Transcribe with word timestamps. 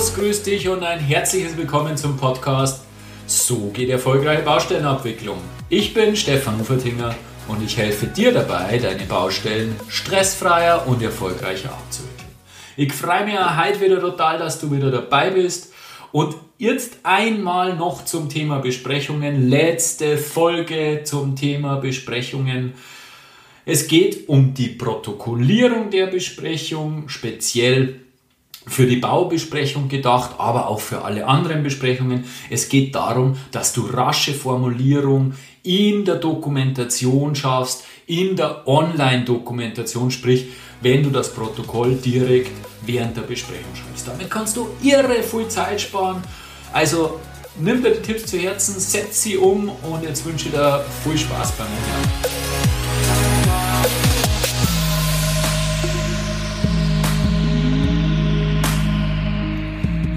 Servus, 0.00 0.14
grüß 0.14 0.42
dich 0.44 0.66
und 0.66 0.82
ein 0.82 0.98
herzliches 0.98 1.58
Willkommen 1.58 1.94
zum 1.94 2.16
Podcast 2.16 2.84
So 3.26 3.68
geht 3.70 3.90
erfolgreiche 3.90 4.42
Baustellenabwicklung. 4.42 5.36
Ich 5.68 5.92
bin 5.92 6.16
Stefan 6.16 6.58
Ufertinger 6.58 7.14
und 7.48 7.62
ich 7.62 7.76
helfe 7.76 8.06
dir 8.06 8.32
dabei, 8.32 8.78
deine 8.78 9.04
Baustellen 9.04 9.76
stressfreier 9.88 10.86
und 10.86 11.02
erfolgreicher 11.02 11.70
abzuwickeln. 11.70 12.30
Ich 12.78 12.94
freue 12.94 13.26
mich 13.26 13.34
heute 13.34 13.80
wieder 13.82 14.00
total, 14.00 14.38
dass 14.38 14.58
du 14.58 14.72
wieder 14.72 14.90
dabei 14.90 15.32
bist. 15.32 15.74
Und 16.12 16.34
jetzt 16.56 17.00
einmal 17.02 17.76
noch 17.76 18.06
zum 18.06 18.30
Thema 18.30 18.60
Besprechungen. 18.60 19.50
Letzte 19.50 20.16
Folge 20.16 21.02
zum 21.04 21.36
Thema 21.36 21.76
Besprechungen. 21.76 22.72
Es 23.66 23.86
geht 23.86 24.30
um 24.30 24.54
die 24.54 24.70
Protokollierung 24.70 25.90
der 25.90 26.06
Besprechung, 26.06 27.10
speziell 27.10 28.00
für 28.70 28.86
die 28.86 28.96
Baubesprechung 28.96 29.88
gedacht, 29.88 30.36
aber 30.38 30.68
auch 30.68 30.80
für 30.80 31.02
alle 31.02 31.26
anderen 31.26 31.64
Besprechungen. 31.64 32.24
Es 32.50 32.68
geht 32.68 32.94
darum, 32.94 33.36
dass 33.50 33.72
du 33.72 33.82
rasche 33.86 34.32
Formulierung 34.32 35.34
in 35.64 36.04
der 36.04 36.14
Dokumentation 36.14 37.34
schaffst, 37.34 37.84
in 38.06 38.36
der 38.36 38.68
Online-Dokumentation, 38.68 40.12
sprich, 40.12 40.50
wenn 40.80 41.02
du 41.02 41.10
das 41.10 41.34
Protokoll 41.34 41.96
direkt 41.96 42.52
während 42.86 43.16
der 43.16 43.22
Besprechung 43.22 43.74
schreibst. 43.74 44.06
Damit 44.06 44.30
kannst 44.30 44.56
du 44.56 44.68
irre 44.82 45.22
viel 45.24 45.48
Zeit 45.48 45.80
sparen. 45.80 46.22
Also 46.72 47.18
nimm 47.58 47.82
dir 47.82 47.90
die 47.90 48.02
Tipps 48.02 48.26
zu 48.26 48.38
Herzen, 48.38 48.78
setz 48.78 49.24
sie 49.24 49.36
um 49.36 49.68
und 49.68 50.04
jetzt 50.04 50.24
wünsche 50.24 50.46
ich 50.46 50.54
dir 50.54 50.84
viel 51.04 51.18
Spaß 51.18 51.52
beim 51.52 51.66
Lernen. 51.66 52.99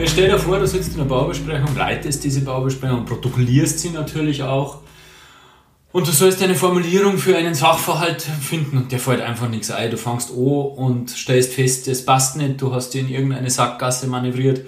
Stell 0.07 0.29
dir 0.29 0.39
vor, 0.39 0.59
du 0.59 0.67
sitzt 0.67 0.93
in 0.93 1.01
einer 1.01 1.09
Baubesprechung, 1.09 1.75
leitest 1.75 2.23
diese 2.23 2.41
Baubesprechung, 2.41 3.05
protokollierst 3.05 3.79
sie 3.79 3.89
natürlich 3.89 4.43
auch. 4.43 4.79
Und 5.91 6.07
du 6.07 6.11
sollst 6.11 6.41
eine 6.41 6.55
Formulierung 6.55 7.19
für 7.19 7.37
einen 7.37 7.53
Sachverhalt 7.53 8.21
finden 8.21 8.77
und 8.77 8.91
der 8.91 8.97
fällt 8.97 9.21
einfach 9.21 9.47
nichts 9.47 9.69
ein. 9.69 9.91
Du 9.91 9.97
fangst 9.97 10.31
an 10.31 10.37
und 10.37 11.11
stellst 11.11 11.53
fest, 11.53 11.87
es 11.87 12.03
passt 12.03 12.35
nicht, 12.35 12.59
du 12.59 12.73
hast 12.73 12.95
dir 12.95 13.01
in 13.01 13.09
irgendeine 13.09 13.51
Sackgasse 13.51 14.07
manövriert. 14.07 14.61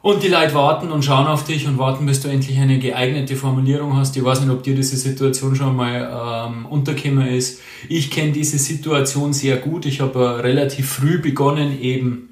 Und 0.00 0.22
die 0.22 0.28
Leute 0.28 0.54
warten 0.54 0.90
und 0.90 1.04
schauen 1.04 1.26
auf 1.26 1.44
dich 1.44 1.68
und 1.68 1.78
warten, 1.78 2.06
bis 2.06 2.20
du 2.20 2.28
endlich 2.28 2.58
eine 2.58 2.78
geeignete 2.78 3.36
Formulierung 3.36 3.96
hast. 3.96 4.16
Ich 4.16 4.24
weiß 4.24 4.40
nicht, 4.40 4.50
ob 4.50 4.62
dir 4.62 4.74
diese 4.74 4.96
Situation 4.96 5.54
schon 5.54 5.76
mal 5.76 6.48
ähm, 6.50 6.66
untergekommen 6.66 7.28
ist. 7.28 7.60
Ich 7.88 8.10
kenne 8.10 8.32
diese 8.32 8.58
Situation 8.58 9.32
sehr 9.32 9.58
gut. 9.58 9.84
Ich 9.84 10.00
habe 10.00 10.42
relativ 10.42 10.90
früh 10.90 11.18
begonnen, 11.18 11.80
eben 11.80 12.31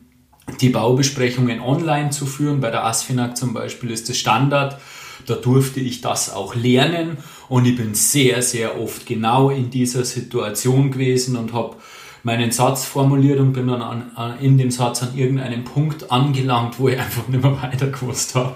die 0.61 0.71
Baubesprechungen 0.71 1.61
online 1.61 2.11
zu 2.11 2.27
führen. 2.27 2.61
Bei 2.61 2.71
der 2.71 2.85
ASFINAG 2.85 3.37
zum 3.37 3.53
Beispiel 3.53 3.91
ist 3.91 4.09
das 4.09 4.17
Standard. 4.19 4.79
Da 5.27 5.35
durfte 5.35 5.81
ich 5.81 6.01
das 6.01 6.33
auch 6.33 6.55
lernen 6.55 7.19
und 7.49 7.67
ich 7.67 7.77
bin 7.77 7.95
sehr, 7.95 8.43
sehr 8.43 8.81
oft 8.81 9.07
genau 9.07 9.51
in 9.51 9.71
dieser 9.71 10.05
Situation 10.05 10.91
gewesen 10.91 11.37
und 11.37 11.53
habe 11.53 11.77
meinen 12.23 12.51
Satz 12.51 12.85
formuliert 12.85 13.39
und 13.41 13.53
bin 13.53 13.69
dann 13.69 13.83
an, 13.83 14.11
an, 14.15 14.39
in 14.41 14.59
dem 14.59 14.71
Satz 14.71 15.03
an 15.03 15.17
irgendeinem 15.17 15.65
Punkt 15.65 16.11
angelangt, 16.11 16.79
wo 16.79 16.89
ich 16.89 16.99
einfach 16.99 17.29
nicht 17.29 17.43
mehr 17.43 17.61
weiter 17.63 17.89
gewusst 17.89 18.35
habe. 18.35 18.55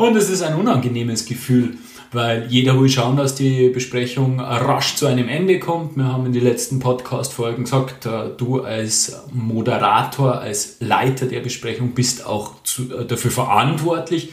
Und 0.00 0.16
es 0.16 0.30
ist 0.30 0.42
ein 0.42 0.54
unangenehmes 0.54 1.26
Gefühl 1.26 1.76
weil 2.12 2.46
jeder 2.48 2.80
will 2.80 2.88
schauen, 2.88 3.16
dass 3.16 3.34
die 3.34 3.68
Besprechung 3.68 4.40
rasch 4.40 4.96
zu 4.96 5.06
einem 5.06 5.28
Ende 5.28 5.60
kommt. 5.60 5.96
Wir 5.96 6.06
haben 6.06 6.26
in 6.26 6.32
den 6.32 6.42
letzten 6.42 6.80
Podcast-Folgen 6.80 7.64
gesagt, 7.64 8.06
äh, 8.06 8.30
du 8.36 8.62
als 8.62 9.22
Moderator, 9.32 10.40
als 10.40 10.76
Leiter 10.80 11.26
der 11.26 11.40
Besprechung 11.40 11.92
bist 11.92 12.26
auch 12.26 12.62
zu, 12.64 12.92
äh, 12.92 13.06
dafür 13.06 13.30
verantwortlich, 13.30 14.32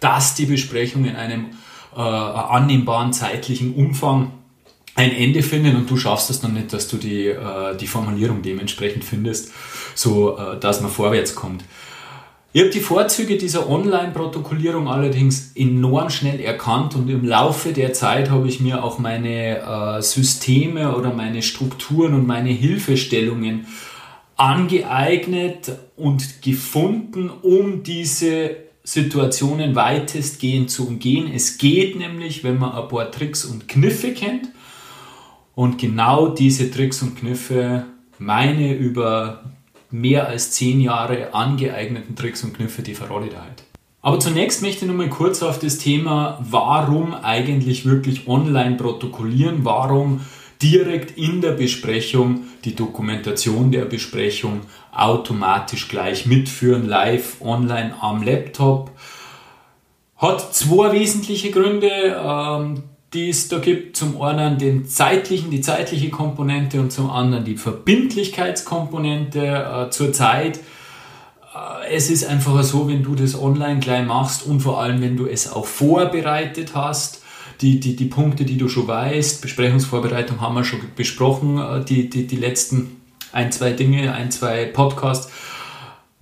dass 0.00 0.34
die 0.34 0.46
Besprechung 0.46 1.04
in 1.04 1.14
einem 1.14 1.50
äh, 1.94 2.00
annehmbaren 2.00 3.12
zeitlichen 3.12 3.74
Umfang 3.74 4.32
ein 4.94 5.12
Ende 5.12 5.42
findet 5.42 5.74
und 5.74 5.88
du 5.88 5.96
schaffst 5.96 6.28
es 6.28 6.40
dann 6.40 6.54
nicht, 6.54 6.72
dass 6.72 6.88
du 6.88 6.96
die, 6.96 7.28
äh, 7.28 7.76
die 7.76 7.86
Formulierung 7.86 8.42
dementsprechend 8.42 9.04
findest, 9.04 9.52
so 9.94 10.36
äh, 10.36 10.58
dass 10.58 10.80
man 10.80 10.90
vorwärts 10.90 11.36
kommt. 11.36 11.62
Ich 12.54 12.60
habe 12.60 12.70
die 12.70 12.80
Vorzüge 12.80 13.38
dieser 13.38 13.70
Online-Protokollierung 13.70 14.86
allerdings 14.86 15.52
enorm 15.54 16.10
schnell 16.10 16.38
erkannt 16.38 16.94
und 16.94 17.08
im 17.08 17.24
Laufe 17.24 17.72
der 17.72 17.94
Zeit 17.94 18.28
habe 18.28 18.46
ich 18.46 18.60
mir 18.60 18.84
auch 18.84 18.98
meine 18.98 19.60
äh, 19.60 20.02
Systeme 20.02 20.94
oder 20.94 21.14
meine 21.14 21.40
Strukturen 21.40 22.12
und 22.12 22.26
meine 22.26 22.50
Hilfestellungen 22.50 23.66
angeeignet 24.36 25.72
und 25.96 26.42
gefunden, 26.42 27.30
um 27.30 27.84
diese 27.84 28.56
Situationen 28.84 29.74
weitestgehend 29.74 30.70
zu 30.70 30.86
umgehen. 30.86 31.30
Es 31.34 31.56
geht 31.56 31.98
nämlich, 31.98 32.44
wenn 32.44 32.58
man 32.58 32.72
ein 32.72 32.88
paar 32.88 33.10
Tricks 33.10 33.46
und 33.46 33.66
Kniffe 33.66 34.12
kennt. 34.12 34.50
Und 35.54 35.78
genau 35.78 36.28
diese 36.28 36.70
Tricks 36.70 37.00
und 37.00 37.16
Kniffe 37.16 37.86
meine 38.18 38.74
über 38.74 39.42
mehr 39.92 40.26
als 40.28 40.50
zehn 40.52 40.80
Jahre 40.80 41.34
angeeigneten 41.34 42.16
Tricks 42.16 42.42
und 42.44 42.54
Kniffe, 42.54 42.82
die 42.82 42.94
verrate 42.94 43.28
da 43.28 43.42
halt. 43.42 43.64
Aber 44.00 44.18
zunächst 44.18 44.62
möchte 44.62 44.84
ich 44.84 44.90
noch 44.90 44.96
mal 44.96 45.08
kurz 45.08 45.42
auf 45.42 45.60
das 45.60 45.78
Thema, 45.78 46.38
warum 46.50 47.14
eigentlich 47.14 47.84
wirklich 47.84 48.26
online 48.26 48.76
protokollieren, 48.76 49.64
warum 49.64 50.22
direkt 50.60 51.16
in 51.16 51.40
der 51.40 51.52
Besprechung 51.52 52.44
die 52.64 52.74
Dokumentation 52.74 53.70
der 53.70 53.84
Besprechung 53.84 54.60
automatisch 54.92 55.88
gleich 55.88 56.26
mitführen, 56.26 56.88
live, 56.88 57.40
online 57.40 57.94
am 58.00 58.22
Laptop. 58.22 58.90
Hat 60.16 60.54
zwei 60.54 60.92
wesentliche 60.92 61.50
Gründe. 61.50 62.82
Die 63.14 63.28
es 63.28 63.48
da 63.48 63.58
gibt. 63.58 63.96
Zum 63.96 64.20
einen 64.20 64.58
den 64.58 64.86
zeitlichen, 64.86 65.50
die 65.50 65.60
zeitliche 65.60 66.10
Komponente 66.10 66.80
und 66.80 66.92
zum 66.92 67.10
anderen 67.10 67.44
die 67.44 67.56
Verbindlichkeitskomponente 67.56 69.40
äh, 69.40 69.90
zur 69.90 70.12
Zeit. 70.12 70.60
Äh, 71.54 71.94
es 71.94 72.10
ist 72.10 72.24
einfach 72.24 72.62
so, 72.62 72.88
wenn 72.88 73.02
du 73.02 73.14
das 73.14 73.38
online 73.38 73.80
gleich 73.80 74.06
machst 74.06 74.46
und 74.46 74.60
vor 74.60 74.80
allem, 74.80 75.02
wenn 75.02 75.16
du 75.16 75.26
es 75.26 75.52
auch 75.52 75.66
vorbereitet 75.66 76.74
hast, 76.74 77.22
die, 77.60 77.80
die, 77.80 77.96
die 77.96 78.06
Punkte, 78.06 78.44
die 78.44 78.56
du 78.56 78.68
schon 78.68 78.88
weißt, 78.88 79.42
Besprechungsvorbereitung 79.42 80.40
haben 80.40 80.54
wir 80.54 80.64
schon 80.64 80.80
besprochen, 80.96 81.58
äh, 81.58 81.84
die, 81.84 82.08
die, 82.08 82.26
die 82.26 82.36
letzten 82.36 83.02
ein, 83.32 83.52
zwei 83.52 83.72
Dinge, 83.72 84.12
ein, 84.12 84.30
zwei 84.30 84.66
Podcasts 84.66 85.30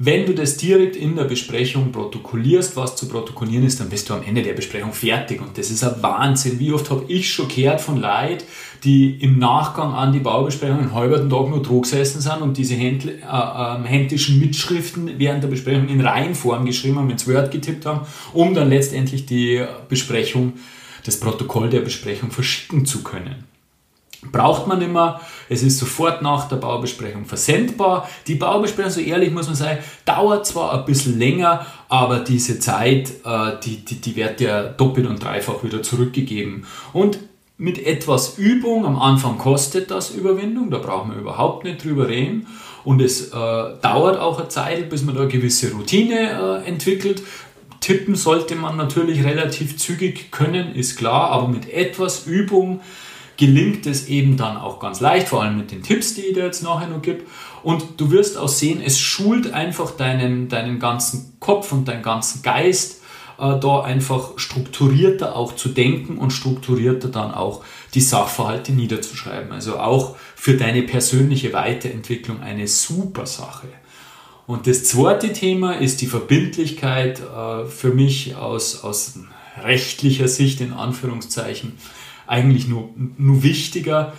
wenn 0.03 0.25
du 0.25 0.33
das 0.33 0.57
direkt 0.57 0.97
in 0.97 1.15
der 1.15 1.25
Besprechung 1.25 1.93
protokollierst, 1.93 2.75
was 2.75 2.97
zu 2.97 3.07
protokollieren 3.07 3.67
ist, 3.67 3.81
dann 3.81 3.91
bist 3.91 4.09
du 4.09 4.15
am 4.15 4.23
Ende 4.23 4.41
der 4.43 4.55
Besprechung 4.55 4.95
fertig. 4.95 5.43
Und 5.43 5.59
das 5.59 5.71
ist 5.71 5.85
ein 5.85 6.03
Wahnsinn. 6.03 6.59
Wie 6.59 6.73
oft 6.73 6.89
habe 6.89 7.05
ich 7.09 7.31
schon 7.31 7.49
gehört 7.49 7.83
von 7.83 8.01
Leuten, 8.01 8.43
die 8.83 9.17
im 9.21 9.39
Nachgang 9.39 9.93
an 9.93 10.15
die 10.15 10.21
Baubesprechung 10.21 10.79
einen 10.79 10.95
halben 10.95 11.29
Tag 11.29 11.51
nur 11.51 11.63
Druck 11.63 11.83
gesessen 11.83 12.23
sind 12.23 12.41
und 12.41 12.57
diese 12.57 12.77
Händl 12.77 13.11
äh, 13.11 13.23
äh, 13.23 13.87
händischen 13.87 14.41
Mitschriften 14.41 15.19
während 15.19 15.45
der 15.45 15.49
Besprechung 15.49 15.87
in 15.89 16.01
Reihenform 16.01 16.65
geschrieben 16.65 16.97
haben, 16.97 17.11
ins 17.11 17.29
Word 17.29 17.51
getippt 17.51 17.85
haben, 17.85 18.07
um 18.33 18.55
dann 18.55 18.71
letztendlich 18.71 19.27
die 19.27 19.63
Besprechung, 19.91 20.55
das 21.05 21.21
Protokoll 21.21 21.69
der 21.69 21.81
Besprechung 21.81 22.31
verschicken 22.31 22.87
zu 22.87 23.03
können. 23.03 23.50
Braucht 24.33 24.67
man 24.67 24.83
immer, 24.83 25.21
es 25.49 25.63
ist 25.63 25.79
sofort 25.79 26.21
nach 26.21 26.47
der 26.47 26.57
Baubesprechung 26.57 27.25
versendbar. 27.25 28.07
Die 28.27 28.35
Baubesprechung, 28.35 28.91
so 28.91 29.01
ehrlich 29.01 29.31
muss 29.31 29.47
man 29.47 29.57
sagen, 29.57 29.79
dauert 30.05 30.47
zwar 30.47 30.75
ein 30.75 30.85
bisschen 30.85 31.19
länger, 31.19 31.65
aber 31.89 32.19
diese 32.21 32.59
Zeit, 32.59 33.11
äh, 33.25 33.53
die, 33.65 33.83
die, 33.83 33.95
die 33.95 34.17
wird 34.17 34.43
ja 34.43 34.65
doppelt 34.65 35.07
und 35.07 35.25
dreifach 35.25 35.65
wieder 35.65 35.83
zurückgegeben. 35.83 36.67
Und 36.93 37.19
mit 37.57 37.87
etwas 37.87 38.37
Übung, 38.37 38.85
am 38.85 38.99
Anfang 38.99 39.39
kostet 39.39 39.91
das 39.91 40.11
Überwindung, 40.11 40.71
da 40.71 40.79
brauchen 40.79 41.13
wir 41.13 41.19
überhaupt 41.19 41.65
nicht 41.65 41.83
drüber 41.83 42.09
reden. 42.09 42.47
Und 42.85 43.01
es 43.01 43.29
äh, 43.29 43.33
dauert 43.33 44.19
auch 44.19 44.39
eine 44.39 44.49
Zeit, 44.49 44.91
bis 44.91 45.03
man 45.03 45.15
da 45.15 45.23
eine 45.23 45.31
gewisse 45.31 45.73
Routine 45.73 46.63
äh, 46.65 46.69
entwickelt. 46.69 47.23
Tippen 47.81 48.15
sollte 48.15 48.55
man 48.55 48.77
natürlich 48.77 49.25
relativ 49.25 49.79
zügig 49.79 50.31
können, 50.31 50.75
ist 50.75 50.97
klar, 50.97 51.31
aber 51.31 51.49
mit 51.49 51.71
etwas 51.71 52.27
Übung 52.27 52.81
gelingt 53.41 53.87
es 53.87 54.07
eben 54.07 54.37
dann 54.37 54.59
auch 54.59 54.79
ganz 54.81 55.01
leicht, 55.01 55.29
vor 55.29 55.43
allem 55.43 55.57
mit 55.57 55.73
den 55.73 55.83
Tipps, 55.83 56.13
die 56.15 56.21
ich 56.21 56.35
dir 56.35 56.45
jetzt 56.45 56.63
nachher 56.63 56.89
noch 56.89 57.01
gebe. 57.01 57.25
Und 57.63 57.99
du 57.99 58.11
wirst 58.11 58.37
auch 58.37 58.49
sehen, 58.49 58.83
es 58.85 59.01
schult 59.01 59.55
einfach 59.55 59.93
deinen, 59.93 60.49
deinen 60.51 60.79
ganzen 60.79 61.37
Kopf 61.41 61.73
und 61.73 61.89
deinen 61.89 62.03
ganzen 62.03 62.43
Geist, 62.43 63.01
äh, 63.39 63.59
da 63.59 63.81
einfach 63.81 64.39
strukturierter 64.39 65.35
auch 65.37 65.57
zu 65.57 65.71
denken 65.71 66.19
und 66.19 66.33
strukturierter 66.33 67.09
dann 67.09 67.33
auch 67.33 67.65
die 67.95 68.03
Sachverhalte 68.03 68.73
niederzuschreiben. 68.73 69.53
Also 69.53 69.79
auch 69.79 70.17
für 70.37 70.59
deine 70.59 70.83
persönliche 70.83 71.55
Weiterentwicklung 71.55 72.41
eine 72.43 72.69
super 72.69 73.25
Sache. 73.25 73.69
Und 74.47 74.67
das 74.67 74.85
zweite 74.85 75.33
Thema 75.33 75.73
ist 75.73 76.03
die 76.03 76.07
Verbindlichkeit 76.07 77.21
äh, 77.21 77.65
für 77.65 77.95
mich 77.95 78.37
aus, 78.37 78.85
aus 78.85 79.15
rechtlicher 79.63 80.29
Sicht 80.29 80.61
in 80.61 80.75
Anführungszeichen 80.75 81.79
eigentlich 82.31 82.69
nur, 82.69 82.91
nur 83.19 83.43
wichtiger. 83.43 84.13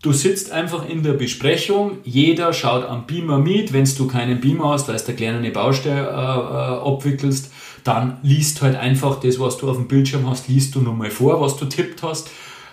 Du 0.00 0.12
sitzt 0.12 0.50
einfach 0.50 0.88
in 0.88 1.02
der 1.02 1.12
Besprechung, 1.12 1.98
jeder 2.04 2.52
schaut 2.52 2.84
am 2.84 3.06
Beamer 3.06 3.38
mit. 3.38 3.72
Wenn 3.72 3.84
du 3.84 4.06
keinen 4.06 4.40
Beamer 4.40 4.70
hast, 4.70 4.88
weil 4.88 4.96
du 4.96 5.06
eine 5.06 5.16
kleine 5.16 5.50
Baustelle 5.50 6.08
äh, 6.08 6.12
äh, 6.12 6.88
abwickelst, 6.88 7.52
dann 7.84 8.18
liest 8.22 8.62
halt 8.62 8.76
einfach 8.76 9.20
das, 9.20 9.38
was 9.38 9.58
du 9.58 9.70
auf 9.70 9.76
dem 9.76 9.88
Bildschirm 9.88 10.28
hast, 10.28 10.48
liest 10.48 10.74
du 10.74 10.80
nochmal 10.80 11.10
vor, 11.10 11.40
was 11.40 11.56
du 11.56 11.66
tippt 11.66 12.02
hast. 12.02 12.30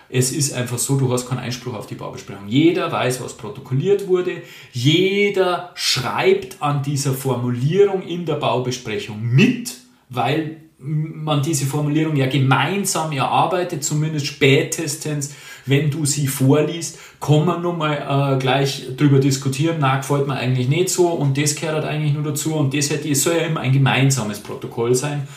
Es 0.08 0.32
ist 0.32 0.52
einfach 0.52 0.78
so, 0.78 0.96
du 0.96 1.12
hast 1.12 1.28
keinen 1.28 1.38
Einspruch 1.38 1.74
auf 1.74 1.86
die 1.86 1.94
Baubesprechung. 1.94 2.48
Jeder 2.48 2.90
weiß, 2.90 3.22
was 3.22 3.36
protokolliert 3.36 4.08
wurde. 4.08 4.42
Jeder 4.72 5.70
schreibt 5.74 6.60
an 6.60 6.82
dieser 6.82 7.12
Formulierung 7.12 8.02
in 8.02 8.24
der 8.24 8.34
Baubesprechung 8.34 9.20
mit, 9.22 9.76
weil 10.08 10.56
man 10.82 11.42
diese 11.42 11.66
Formulierung 11.66 12.16
ja 12.16 12.26
gemeinsam 12.26 13.12
erarbeitet, 13.12 13.84
zumindest 13.84 14.26
spätestens, 14.26 15.34
wenn 15.66 15.90
du 15.90 16.06
sie 16.06 16.26
vorliest, 16.26 16.98
kann 17.20 17.44
man 17.44 17.60
nochmal 17.62 18.36
äh, 18.36 18.38
gleich 18.38 18.86
drüber 18.96 19.18
diskutieren, 19.18 19.76
na, 19.80 19.98
gefällt 19.98 20.26
mir 20.26 20.36
eigentlich 20.36 20.68
nicht 20.68 20.88
so 20.88 21.08
und 21.08 21.36
das 21.36 21.54
gehört 21.54 21.76
halt 21.76 21.84
eigentlich 21.84 22.14
nur 22.14 22.22
dazu 22.22 22.54
und 22.54 22.74
das 22.74 22.90
hätte, 22.90 23.14
soll 23.14 23.36
ja 23.36 23.42
immer 23.42 23.60
ein 23.60 23.72
gemeinsames 23.72 24.40
Protokoll 24.40 24.94
sein. 24.94 25.28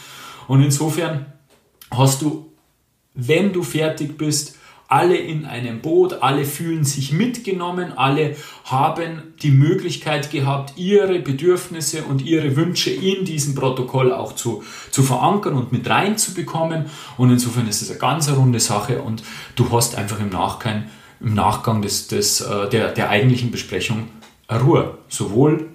Und 0.48 0.64
insofern 0.64 1.26
hast 1.92 2.22
du, 2.22 2.50
wenn 3.14 3.52
du 3.52 3.64
fertig 3.64 4.18
bist, 4.18 4.58
alle 4.88 5.16
in 5.16 5.46
einem 5.46 5.82
Boot, 5.82 6.22
alle 6.22 6.46
fühlen 6.46 6.84
sich 6.84 7.12
mitgenommen, 7.12 7.94
alle 7.98 8.36
haben 8.66 9.34
die 9.42 9.52
Möglichkeit 9.52 10.32
gehabt, 10.32 10.74
ihre 10.78 11.20
Bedürfnisse 11.20 12.04
und 12.04 12.24
ihre 12.24 12.56
Wünsche 12.56 12.92
in 12.92 13.26
diesem 13.26 13.56
Protokoll 13.56 14.12
auch 14.12 14.34
zu, 14.34 14.64
zu 14.92 15.04
verankern 15.04 15.56
und 15.56 15.72
mit 15.72 15.90
reinzubekommen. 15.90 16.86
Und 17.18 17.32
insofern 17.32 17.68
ist 17.68 17.82
es 17.82 17.90
eine 17.90 18.00
ganz 18.00 18.30
runde 18.30 18.60
Sache 18.60 19.02
und 19.02 19.24
du 19.56 19.72
hast 19.72 19.96
einfach 19.96 20.20
im 20.20 20.30
Nachgang, 20.30 20.86
im 21.20 21.34
Nachgang 21.34 21.82
des, 21.82 22.08
des, 22.08 22.42
äh, 22.42 22.70
der, 22.70 22.92
der 22.92 23.10
eigentlichen 23.10 23.52
Besprechung 23.52 24.10
Ruhe. 24.52 24.98
Sowohl 25.08 25.70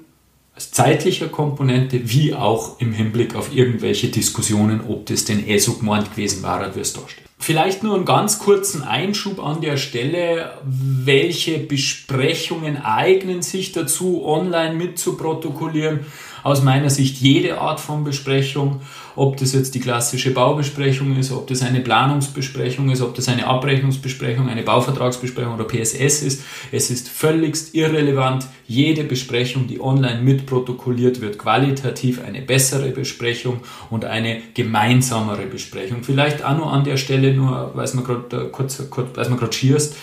als 0.54 0.70
zeitlicher 0.72 1.28
Komponente 1.28 2.00
wie 2.10 2.34
auch 2.34 2.80
im 2.80 2.92
Hinblick 2.92 3.34
auf 3.34 3.54
irgendwelche 3.54 4.08
Diskussionen, 4.08 4.80
ob 4.88 5.06
das 5.06 5.24
denn 5.24 5.46
eh 5.46 5.58
so 5.58 5.74
gemeint 5.74 6.10
gewesen 6.10 6.42
war, 6.42 6.74
wie 6.74 6.80
es 6.80 6.92
da 6.92 7.00
steht. 7.06 7.27
Vielleicht 7.40 7.82
nur 7.84 7.94
einen 7.94 8.04
ganz 8.04 8.40
kurzen 8.40 8.82
Einschub 8.82 9.38
an 9.38 9.60
der 9.60 9.76
Stelle. 9.76 10.52
Welche 10.64 11.58
Besprechungen 11.58 12.76
eignen 12.84 13.42
sich 13.42 13.72
dazu, 13.72 14.24
online 14.24 14.74
mitzuprotokollieren? 14.74 16.00
Aus 16.48 16.62
meiner 16.62 16.88
Sicht 16.88 17.18
jede 17.20 17.60
Art 17.60 17.78
von 17.78 18.04
Besprechung, 18.04 18.80
ob 19.16 19.36
das 19.36 19.52
jetzt 19.52 19.74
die 19.74 19.80
klassische 19.80 20.30
Baubesprechung 20.30 21.14
ist, 21.18 21.30
ob 21.30 21.46
das 21.46 21.60
eine 21.60 21.80
Planungsbesprechung 21.80 22.88
ist, 22.88 23.02
ob 23.02 23.14
das 23.14 23.28
eine 23.28 23.46
Abrechnungsbesprechung, 23.46 24.48
eine 24.48 24.62
Bauvertragsbesprechung 24.62 25.52
oder 25.52 25.64
PSS 25.64 26.22
ist. 26.22 26.44
Es 26.72 26.90
ist 26.90 27.10
völligst 27.10 27.74
irrelevant. 27.74 28.46
Jede 28.66 29.04
Besprechung, 29.04 29.66
die 29.66 29.78
online 29.78 30.22
mitprotokolliert 30.22 31.20
wird, 31.20 31.36
qualitativ 31.38 32.24
eine 32.24 32.40
bessere 32.40 32.92
Besprechung 32.92 33.60
und 33.90 34.06
eine 34.06 34.40
gemeinsamere 34.54 35.44
Besprechung. 35.44 36.02
Vielleicht 36.02 36.42
auch 36.42 36.56
nur 36.56 36.72
an 36.72 36.82
der 36.82 36.96
Stelle, 36.96 37.34
nur 37.34 37.72
weil 37.74 37.84
es 37.84 37.92
mir 37.92 38.04
gerade 38.04 38.46
äh, 38.46 38.48
kurz, 38.48 38.82
kurz, 38.88 39.54
schierst, 39.54 39.96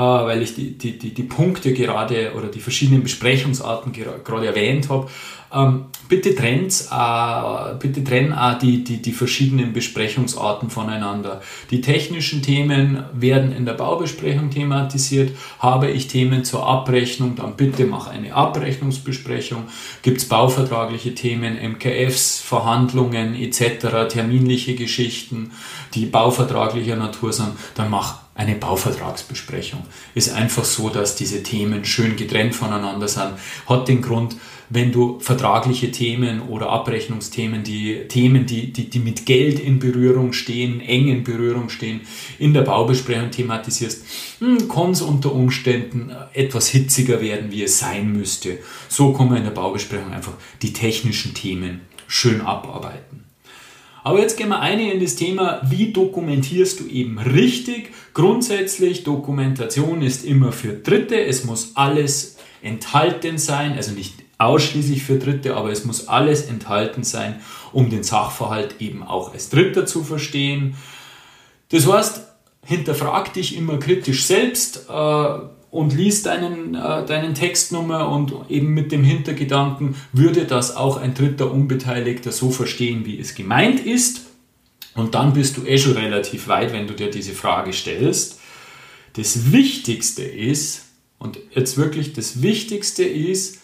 weil 0.00 0.42
ich 0.42 0.54
die, 0.54 0.76
die, 0.76 0.98
die, 0.98 1.14
die 1.14 1.22
Punkte 1.22 1.72
gerade 1.72 2.32
oder 2.36 2.48
die 2.48 2.60
verschiedenen 2.60 3.02
Besprechungsarten 3.02 3.92
gerade 3.92 4.46
erwähnt 4.46 4.88
habe. 4.88 5.08
Ähm, 5.54 5.86
bitte 6.08 6.34
trennt, 6.34 6.88
äh, 6.90 7.74
bitte 7.78 8.02
trennen 8.02 8.32
auch 8.32 8.58
die, 8.58 8.82
die, 8.82 9.00
die 9.00 9.12
verschiedenen 9.12 9.72
Besprechungsarten 9.72 10.70
voneinander. 10.70 11.40
Die 11.70 11.80
technischen 11.80 12.42
Themen 12.42 13.04
werden 13.12 13.52
in 13.52 13.64
der 13.64 13.74
Baubesprechung 13.74 14.50
thematisiert. 14.50 15.36
Habe 15.60 15.90
ich 15.90 16.08
Themen 16.08 16.44
zur 16.44 16.66
Abrechnung, 16.66 17.36
dann 17.36 17.56
bitte 17.56 17.86
mach 17.86 18.08
eine 18.08 18.34
Abrechnungsbesprechung. 18.34 19.64
Gibt 20.02 20.18
es 20.18 20.28
bauvertragliche 20.28 21.14
Themen, 21.14 21.56
MKFs, 21.56 22.40
Verhandlungen 22.40 23.34
etc., 23.34 24.08
terminliche 24.08 24.74
Geschichten, 24.74 25.52
die 25.94 26.06
bauvertraglicher 26.06 26.96
Natur 26.96 27.32
sind, 27.32 27.52
dann 27.74 27.90
mach 27.90 28.25
eine 28.36 28.54
Bauvertragsbesprechung. 28.54 29.80
Ist 30.14 30.32
einfach 30.32 30.64
so, 30.64 30.90
dass 30.90 31.16
diese 31.16 31.42
Themen 31.42 31.84
schön 31.84 32.16
getrennt 32.16 32.54
voneinander 32.54 33.08
sind. 33.08 33.32
Hat 33.66 33.88
den 33.88 34.02
Grund, 34.02 34.36
wenn 34.68 34.92
du 34.92 35.18
vertragliche 35.20 35.90
Themen 35.90 36.42
oder 36.42 36.68
Abrechnungsthemen, 36.68 37.62
die 37.62 38.08
Themen, 38.08 38.44
die, 38.46 38.72
die, 38.72 38.90
die 38.90 38.98
mit 38.98 39.24
Geld 39.24 39.58
in 39.58 39.78
Berührung 39.78 40.32
stehen, 40.32 40.80
eng 40.80 41.08
in 41.08 41.24
Berührung 41.24 41.70
stehen, 41.70 42.02
in 42.38 42.52
der 42.52 42.62
Baubesprechung 42.62 43.30
thematisierst, 43.30 44.04
hm, 44.40 44.68
kann 44.68 44.90
es 44.90 45.00
unter 45.00 45.32
Umständen 45.32 46.12
etwas 46.34 46.68
hitziger 46.68 47.20
werden, 47.22 47.50
wie 47.50 47.62
es 47.62 47.78
sein 47.78 48.12
müsste. 48.12 48.58
So 48.88 49.12
kann 49.12 49.28
man 49.28 49.38
in 49.38 49.44
der 49.44 49.50
Baubesprechung 49.52 50.12
einfach 50.12 50.34
die 50.60 50.72
technischen 50.72 51.32
Themen 51.32 51.80
schön 52.06 52.40
abarbeiten. 52.42 53.25
Aber 54.06 54.20
jetzt 54.20 54.36
gehen 54.36 54.50
wir 54.50 54.60
ein 54.60 54.78
in 54.78 55.00
das 55.00 55.16
Thema, 55.16 55.60
wie 55.68 55.92
dokumentierst 55.92 56.78
du 56.78 56.86
eben 56.86 57.18
richtig? 57.18 57.90
Grundsätzlich, 58.14 59.02
Dokumentation 59.02 60.00
ist 60.00 60.24
immer 60.24 60.52
für 60.52 60.74
Dritte. 60.74 61.20
Es 61.20 61.42
muss 61.42 61.72
alles 61.74 62.36
enthalten 62.62 63.36
sein, 63.36 63.72
also 63.72 63.90
nicht 63.90 64.14
ausschließlich 64.38 65.02
für 65.02 65.18
Dritte, 65.18 65.56
aber 65.56 65.72
es 65.72 65.84
muss 65.84 66.06
alles 66.06 66.46
enthalten 66.46 67.02
sein, 67.02 67.40
um 67.72 67.90
den 67.90 68.04
Sachverhalt 68.04 68.76
eben 68.78 69.02
auch 69.02 69.32
als 69.32 69.48
Dritter 69.48 69.86
zu 69.86 70.04
verstehen. 70.04 70.76
Das 71.70 71.92
heißt, 71.92 72.28
hinterfrag 72.64 73.32
dich 73.32 73.56
immer 73.56 73.80
kritisch 73.80 74.24
selbst 74.24 74.86
äh, 74.88 75.38
und 75.76 75.94
lies 75.94 76.22
deinen, 76.22 76.74
äh, 76.74 77.04
deinen 77.04 77.34
Textnummer 77.34 78.08
und 78.08 78.32
eben 78.48 78.72
mit 78.72 78.92
dem 78.92 79.04
Hintergedanken, 79.04 79.94
würde 80.12 80.46
das 80.46 80.74
auch 80.74 80.96
ein 80.96 81.14
dritter 81.14 81.50
Unbeteiligter 81.50 82.32
so 82.32 82.50
verstehen, 82.50 83.04
wie 83.04 83.20
es 83.20 83.34
gemeint 83.34 83.84
ist? 83.84 84.26
Und 84.94 85.14
dann 85.14 85.34
bist 85.34 85.58
du 85.58 85.66
eh 85.66 85.76
schon 85.76 85.92
relativ 85.92 86.48
weit, 86.48 86.72
wenn 86.72 86.86
du 86.86 86.94
dir 86.94 87.10
diese 87.10 87.34
Frage 87.34 87.74
stellst. 87.74 88.40
Das 89.12 89.52
Wichtigste 89.52 90.22
ist, 90.22 90.86
und 91.18 91.38
jetzt 91.54 91.76
wirklich 91.76 92.14
das 92.14 92.40
Wichtigste 92.40 93.04
ist, 93.04 93.60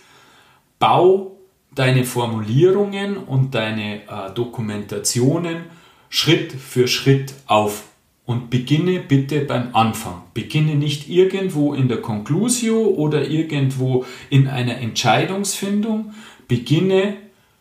bau 0.78 1.38
deine 1.74 2.04
Formulierungen 2.04 3.16
und 3.16 3.54
deine 3.54 4.02
äh, 4.02 4.34
Dokumentationen 4.34 5.64
Schritt 6.10 6.52
für 6.52 6.88
Schritt 6.88 7.32
auf 7.46 7.84
und 8.24 8.50
beginne 8.50 9.00
bitte 9.00 9.40
beim 9.40 9.74
Anfang. 9.74 10.22
Beginne 10.34 10.76
nicht 10.76 11.08
irgendwo 11.08 11.74
in 11.74 11.88
der 11.88 12.00
Conclusio 12.00 12.80
oder 12.80 13.28
irgendwo 13.28 14.04
in 14.30 14.48
einer 14.48 14.78
Entscheidungsfindung. 14.78 16.14
Beginne 16.46 17.16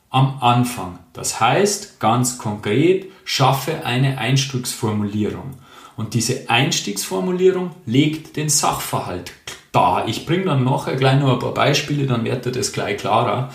am 0.10 0.38
Anfang. 0.42 1.00
Das 1.14 1.40
heißt, 1.40 2.00
ganz 2.00 2.38
konkret, 2.38 3.08
schaffe 3.24 3.86
eine 3.86 4.18
Einstiegsformulierung. 4.18 5.56
Und 5.98 6.14
diese 6.14 6.50
Einstiegsformulierung 6.50 7.72
legt 7.86 8.36
den 8.38 8.50
Sachverhalt 8.50 9.34
dar. 9.72 10.08
Ich 10.08 10.26
bringe 10.26 10.46
dann 10.46 10.64
nachher 10.64 10.96
gleich 10.96 11.20
noch 11.20 11.34
ein 11.34 11.40
paar 11.40 11.54
Beispiele, 11.54 12.06
dann 12.06 12.26
wird 12.26 12.56
das 12.56 12.72
gleich 12.72 12.98
klarer. 12.98 13.52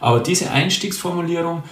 Aber 0.00 0.20
diese 0.20 0.50
Einstiegsformulierung 0.50 1.62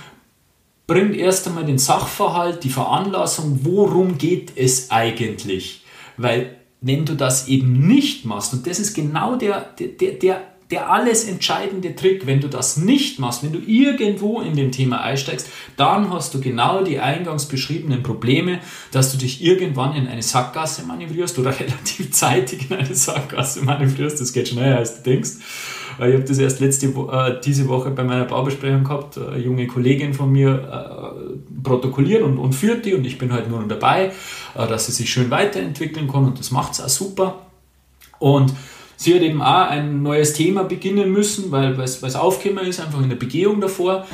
bringt 0.92 1.16
erst 1.16 1.46
einmal 1.48 1.64
den 1.64 1.78
Sachverhalt, 1.78 2.64
die 2.64 2.68
Veranlassung, 2.68 3.60
worum 3.62 4.18
geht 4.18 4.52
es 4.56 4.90
eigentlich? 4.90 5.82
Weil 6.18 6.56
wenn 6.82 7.06
du 7.06 7.14
das 7.14 7.48
eben 7.48 7.86
nicht 7.86 8.26
machst, 8.26 8.52
und 8.52 8.66
das 8.66 8.78
ist 8.78 8.92
genau 8.92 9.36
der, 9.36 9.70
der, 9.78 10.12
der 10.12 10.42
der 10.72 10.90
alles 10.90 11.24
entscheidende 11.24 11.94
Trick. 11.94 12.26
Wenn 12.26 12.40
du 12.40 12.48
das 12.48 12.78
nicht 12.78 13.18
machst, 13.18 13.42
wenn 13.42 13.52
du 13.52 13.58
irgendwo 13.58 14.40
in 14.40 14.56
dem 14.56 14.72
Thema 14.72 15.02
einsteigst, 15.02 15.48
dann 15.76 16.10
hast 16.10 16.32
du 16.32 16.40
genau 16.40 16.82
die 16.82 16.98
eingangs 16.98 17.44
beschriebenen 17.46 18.02
Probleme, 18.02 18.58
dass 18.90 19.12
du 19.12 19.18
dich 19.18 19.44
irgendwann 19.44 19.94
in 19.94 20.08
eine 20.08 20.22
Sackgasse 20.22 20.84
manövrierst 20.84 21.38
oder 21.38 21.50
relativ 21.60 22.10
zeitig 22.12 22.70
in 22.70 22.76
eine 22.78 22.94
Sackgasse 22.94 23.62
manövrierst. 23.62 24.18
Das 24.18 24.32
geht 24.32 24.48
schneller 24.48 24.78
als 24.78 24.96
du 24.96 25.10
denkst. 25.10 25.30
Ich 25.98 26.14
habe 26.14 26.24
das 26.24 26.38
erst 26.38 26.60
letzte, 26.60 26.86
äh, 26.86 27.40
diese 27.44 27.68
Woche 27.68 27.90
bei 27.90 28.04
meiner 28.04 28.24
Baubesprechung 28.24 28.84
gehabt. 28.84 29.18
Eine 29.18 29.38
junge 29.38 29.66
Kollegin 29.66 30.14
von 30.14 30.32
mir 30.32 31.14
äh, 31.14 31.62
protokolliert 31.62 32.22
und, 32.22 32.38
und 32.38 32.54
führt 32.54 32.84
die 32.84 32.94
und 32.94 33.04
ich 33.04 33.18
bin 33.18 33.32
halt 33.32 33.48
nur 33.48 33.62
dabei, 33.68 34.12
äh, 34.54 34.66
dass 34.66 34.86
sie 34.86 34.92
sich 34.92 35.10
schön 35.10 35.30
weiterentwickeln 35.30 36.08
kann 36.10 36.24
und 36.24 36.38
das 36.38 36.50
macht 36.50 36.72
es 36.72 36.80
auch 36.80 36.88
super. 36.88 37.38
Und 38.18 38.52
Sie 39.02 39.16
hat 39.16 39.22
eben 39.22 39.42
auch 39.42 39.68
ein 39.68 40.04
neues 40.04 40.32
Thema 40.32 40.62
beginnen 40.62 41.10
müssen, 41.10 41.50
weil 41.50 41.72
es 41.80 42.14
aufgekommen 42.14 42.68
ist, 42.68 42.78
einfach 42.78 43.02
in 43.02 43.08
der 43.08 43.16
Begehung 43.16 43.60
davor. 43.60 44.06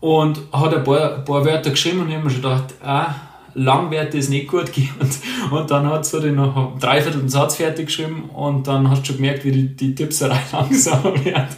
Und 0.00 0.40
hat 0.50 0.74
ein 0.74 0.82
paar, 0.82 1.16
ein 1.16 1.24
paar 1.26 1.44
Wörter 1.44 1.68
geschrieben 1.68 2.00
und 2.00 2.08
ich 2.08 2.14
habe 2.14 2.24
mir 2.24 2.30
schon 2.30 2.40
gedacht, 2.40 2.74
ah, 2.82 3.14
lang 3.54 3.90
wird 3.90 4.14
das 4.14 4.28
nicht 4.28 4.48
gut 4.48 4.72
gehen. 4.72 4.90
Und, 5.00 5.60
und 5.60 5.70
dann 5.70 5.86
hat 5.86 6.12
noch 6.12 6.56
einen 6.56 6.78
dreiviertel 6.78 7.28
Satz 7.28 7.56
fertig 7.56 7.86
geschrieben 7.86 8.30
und 8.34 8.66
dann 8.66 8.88
hast 8.90 9.02
du 9.02 9.06
schon 9.06 9.16
gemerkt, 9.16 9.44
wie 9.44 9.52
die, 9.52 9.76
die 9.76 9.94
Tippserei 9.94 10.40
langsamer 10.52 11.24
wird 11.24 11.48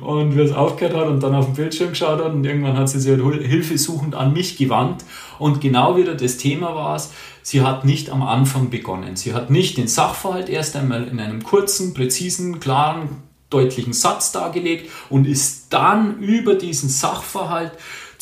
und 0.00 0.36
wie 0.36 0.40
es 0.40 0.52
aufgehört 0.52 0.96
hat 0.96 1.06
und 1.08 1.22
dann 1.22 1.34
auf 1.34 1.46
dem 1.46 1.54
Bildschirm 1.54 1.90
geschaut 1.90 2.24
hat 2.24 2.32
und 2.32 2.44
irgendwann 2.44 2.76
hat 2.76 2.88
sie 2.88 3.00
sich 3.00 3.10
halt 3.10 3.42
hilfesuchend 3.42 4.14
an 4.14 4.32
mich 4.32 4.56
gewandt 4.56 5.04
Und 5.38 5.60
genau 5.60 5.96
wieder 5.96 6.14
das 6.14 6.36
Thema 6.36 6.74
war 6.74 6.96
es, 6.96 7.12
sie 7.42 7.62
hat 7.62 7.84
nicht 7.84 8.10
am 8.10 8.22
Anfang 8.22 8.70
begonnen. 8.70 9.16
Sie 9.16 9.34
hat 9.34 9.50
nicht 9.50 9.76
den 9.76 9.88
Sachverhalt 9.88 10.48
erst 10.48 10.76
einmal 10.76 11.06
in 11.06 11.20
einem 11.20 11.42
kurzen, 11.42 11.94
präzisen, 11.94 12.60
klaren, 12.60 13.22
deutlichen 13.50 13.92
Satz 13.92 14.32
dargelegt 14.32 14.90
und 15.10 15.26
ist 15.26 15.72
dann 15.72 16.18
über 16.18 16.54
diesen 16.54 16.88
Sachverhalt 16.88 17.72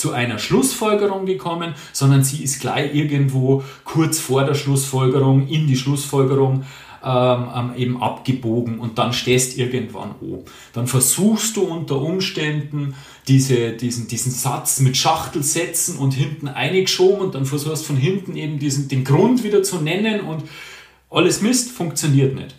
zu 0.02 0.10
einer 0.10 0.40
Schlussfolgerung 0.40 1.26
gekommen, 1.26 1.74
sondern 1.92 2.24
sie 2.24 2.42
ist 2.42 2.60
gleich 2.60 2.92
irgendwo 2.92 3.62
kurz 3.84 4.18
vor 4.18 4.42
der 4.42 4.54
Schlussfolgerung 4.54 5.46
in 5.46 5.68
die 5.68 5.76
Schlussfolgerung 5.76 6.64
ähm, 7.04 7.46
ähm 7.54 7.72
eben 7.76 8.02
abgebogen 8.02 8.80
und 8.80 8.98
dann 8.98 9.12
stehst 9.12 9.56
irgendwann 9.56 10.10
an. 10.20 10.44
Dann 10.72 10.88
versuchst 10.88 11.56
du 11.56 11.62
unter 11.62 12.02
Umständen 12.02 12.96
diese, 13.28 13.74
diesen, 13.74 14.08
diesen 14.08 14.32
Satz 14.32 14.80
mit 14.80 14.96
Schachtelsätzen 14.96 15.98
und 15.98 16.14
hinten 16.14 16.48
eingeschoben 16.48 17.20
und 17.20 17.36
dann 17.36 17.46
versuchst 17.46 17.86
von 17.86 17.96
hinten 17.96 18.34
eben 18.34 18.58
diesen, 18.58 18.88
den 18.88 19.04
Grund 19.04 19.44
wieder 19.44 19.62
zu 19.62 19.76
nennen 19.76 20.22
und 20.22 20.42
alles 21.10 21.42
Mist 21.42 21.70
funktioniert 21.70 22.34
nicht. 22.34 22.56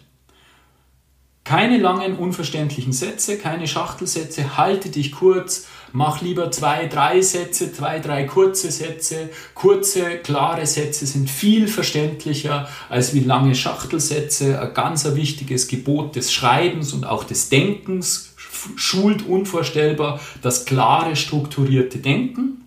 Keine 1.44 1.78
langen, 1.78 2.16
unverständlichen 2.16 2.94
Sätze, 2.94 3.38
keine 3.38 3.68
Schachtelsätze, 3.68 4.56
halte 4.56 4.88
dich 4.88 5.12
kurz, 5.12 5.68
mach 5.94 6.22
lieber 6.22 6.52
zwei, 6.52 6.88
drei 6.88 7.22
Sätze, 7.22 7.72
zwei, 7.72 8.00
drei 8.00 8.24
kurze 8.26 8.72
Sätze. 8.72 9.30
Kurze, 9.54 10.18
klare 10.18 10.66
Sätze 10.66 11.06
sind 11.06 11.30
viel 11.30 11.68
verständlicher 11.68 12.68
als 12.90 13.14
wie 13.14 13.22
lange 13.22 13.56
Schachtelsätze. 13.56 14.60
Ein 14.60 14.74
ganz 14.74 15.06
wichtiges 15.06 15.68
Gebot 15.68 16.16
des 16.16 16.34
Schreibens 16.34 16.94
und 16.94 17.06
auch 17.06 17.24
des 17.24 17.50
Denkens 17.50 18.34
schult 18.76 19.26
unvorstellbar 19.26 20.20
das 20.42 20.66
klare, 20.66 21.16
strukturierte 21.16 22.00
Denken. 22.00 22.66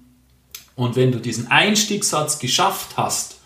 Und 0.77 0.95
wenn 0.95 1.11
du 1.11 1.19
diesen 1.19 1.51
Einstiegssatz 1.51 2.39
geschafft 2.39 2.97
hast, 2.97 3.39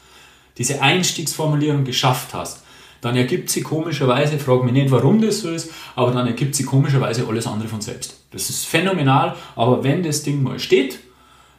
diese 0.58 0.82
Einstiegsformulierung 0.82 1.84
geschafft 1.84 2.34
hast, 2.34 2.62
dann 3.00 3.16
ergibt 3.16 3.50
sie 3.50 3.62
komischerweise, 3.62 4.38
frag 4.38 4.62
mich 4.64 4.72
nicht, 4.72 4.90
warum 4.90 5.20
das 5.20 5.40
so 5.40 5.50
ist, 5.50 5.70
aber 5.96 6.12
dann 6.12 6.26
ergibt 6.26 6.54
sie 6.54 6.64
komischerweise 6.64 7.26
alles 7.26 7.46
andere 7.46 7.68
von 7.68 7.80
selbst. 7.80 8.24
Das 8.30 8.50
ist 8.50 8.66
phänomenal, 8.66 9.36
aber 9.56 9.82
wenn 9.82 10.02
das 10.02 10.22
Ding 10.22 10.42
mal 10.42 10.58
steht, 10.58 11.00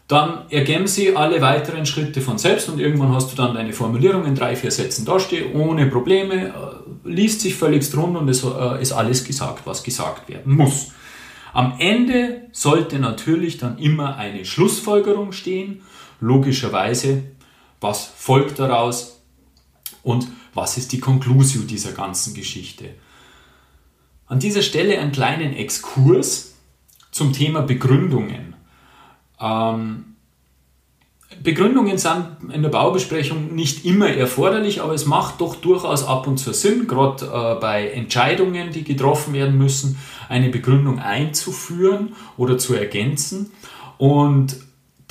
dann 0.08 0.50
ergeben 0.50 0.88
sie 0.88 1.16
alle 1.16 1.42
weiteren 1.42 1.86
Schritte 1.86 2.20
von 2.20 2.38
selbst 2.38 2.68
und 2.68 2.80
irgendwann 2.80 3.16
hast 3.16 3.32
du 3.32 3.36
dann 3.38 3.56
deine 3.56 3.72
Formulierung 3.72 4.26
in 4.26 4.36
drei, 4.36 4.58
vier 4.58 4.72
Sätzen 4.72 5.06
dastehen, 5.06 5.56
ohne 5.56 5.88
Probleme, 5.88 6.48
äh, 6.48 7.10
liest 7.10 7.42
sich 7.42 7.56
völlig 7.56 7.96
rund 7.96 8.18
und 8.18 8.28
es 8.28 8.44
äh, 8.44 8.82
ist 8.82 8.92
alles 8.92 9.24
gesagt, 9.24 9.62
was 9.66 9.84
gesagt 9.84 10.28
werden 10.28 10.56
muss. 10.56 10.92
Am 11.54 11.76
Ende 11.80 12.44
sollte 12.52 13.00
natürlich 13.00 13.58
dann 13.58 13.78
immer 13.78 14.18
eine 14.18 14.44
Schlussfolgerung 14.44 15.32
stehen, 15.32 15.82
logischerweise, 16.20 17.24
was 17.80 18.12
folgt 18.16 18.60
daraus 18.60 19.22
und 20.04 20.28
was 20.54 20.78
ist 20.78 20.92
die 20.92 21.00
Conclusio 21.00 21.62
dieser 21.62 21.92
ganzen 21.92 22.34
Geschichte. 22.34 22.96
An 24.28 24.40
dieser 24.40 24.62
Stelle 24.62 25.00
einen 25.00 25.12
kleinen 25.12 25.54
Exkurs 25.54 26.54
zum 27.12 27.34
Thema 27.34 27.62
Begründungen. 27.62 28.56
Ähm, 29.40 30.06
Begründungen 31.44 31.98
sind 31.98 32.26
in 32.54 32.62
der 32.62 32.70
Baubesprechung 32.70 33.56
nicht 33.56 33.86
immer 33.86 34.10
erforderlich, 34.10 34.82
aber 34.82 34.94
es 34.94 35.06
macht 35.06 35.42
doch 35.42 35.56
durchaus 35.56 36.04
ab 36.06 36.28
und 36.28 36.38
zu 36.38 36.54
Sinn, 36.54 36.88
gerade 36.88 37.26
äh, 37.26 37.60
bei 37.60 37.90
Entscheidungen, 37.90 38.72
die 38.72 38.84
getroffen 38.84 39.34
werden 39.34 39.58
müssen, 39.58 39.98
eine 40.30 40.50
Begründung 40.50 41.00
einzuführen 41.00 42.14
oder 42.38 42.58
zu 42.58 42.74
ergänzen. 42.76 43.52
Und 43.98 44.58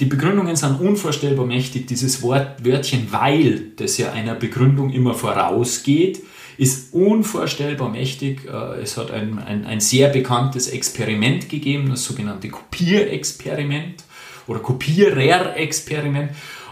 die 0.01 0.07
Begründungen 0.07 0.57
sind 0.57 0.81
unvorstellbar 0.81 1.45
mächtig. 1.45 1.87
Dieses 1.87 2.23
Wort, 2.23 2.65
Wörtchen 2.65 3.09
weil, 3.11 3.73
das 3.77 3.99
ja 3.99 4.13
einer 4.13 4.35
Begründung 4.35 4.91
immer 4.91 5.13
vorausgeht, 5.13 6.23
ist 6.57 6.95
unvorstellbar 6.95 7.91
mächtig. 7.91 8.47
Äh, 8.47 8.81
es 8.81 8.97
hat 8.97 9.11
ein, 9.11 9.39
ein, 9.39 9.67
ein 9.67 9.81
sehr 9.81 10.09
bekanntes 10.09 10.69
Experiment 10.69 11.49
gegeben, 11.51 11.91
das 11.91 12.05
sogenannte 12.05 12.49
Kopierexperiment 12.49 14.05
oder 14.47 14.61
Kopiererexperiment. 14.61 16.31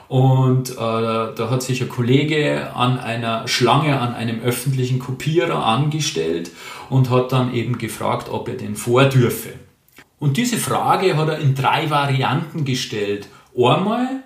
Und 0.09 0.71
äh, 0.71 0.75
da 0.77 1.49
hat 1.51 1.63
sich 1.63 1.83
ein 1.83 1.91
Kollege 1.91 2.75
an 2.75 2.99
einer 2.99 3.47
Schlange 3.47 4.01
an 4.01 4.15
einem 4.15 4.41
öffentlichen 4.41 4.99
Kopierer 4.99 5.67
angestellt 5.67 6.51
und 6.89 7.11
hat 7.11 7.33
dann 7.33 7.53
eben 7.53 7.77
gefragt, 7.77 8.31
ob 8.31 8.49
er 8.49 8.55
den 8.55 8.75
vordürfe. 8.75 9.51
Und 10.19 10.37
diese 10.37 10.57
Frage 10.57 11.17
hat 11.17 11.29
er 11.29 11.39
in 11.39 11.55
drei 11.55 11.91
Varianten 11.91 12.65
gestellt. 12.65 13.29
Einmal 13.57 14.25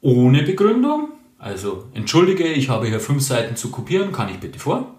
ohne 0.00 0.42
Begründung, 0.42 1.08
also 1.38 1.84
entschuldige, 1.94 2.44
ich 2.44 2.68
habe 2.68 2.86
hier 2.86 3.00
fünf 3.00 3.22
Seiten 3.22 3.56
zu 3.56 3.70
kopieren, 3.70 4.12
kann 4.12 4.28
ich 4.28 4.38
bitte 4.38 4.58
vor? 4.58 4.94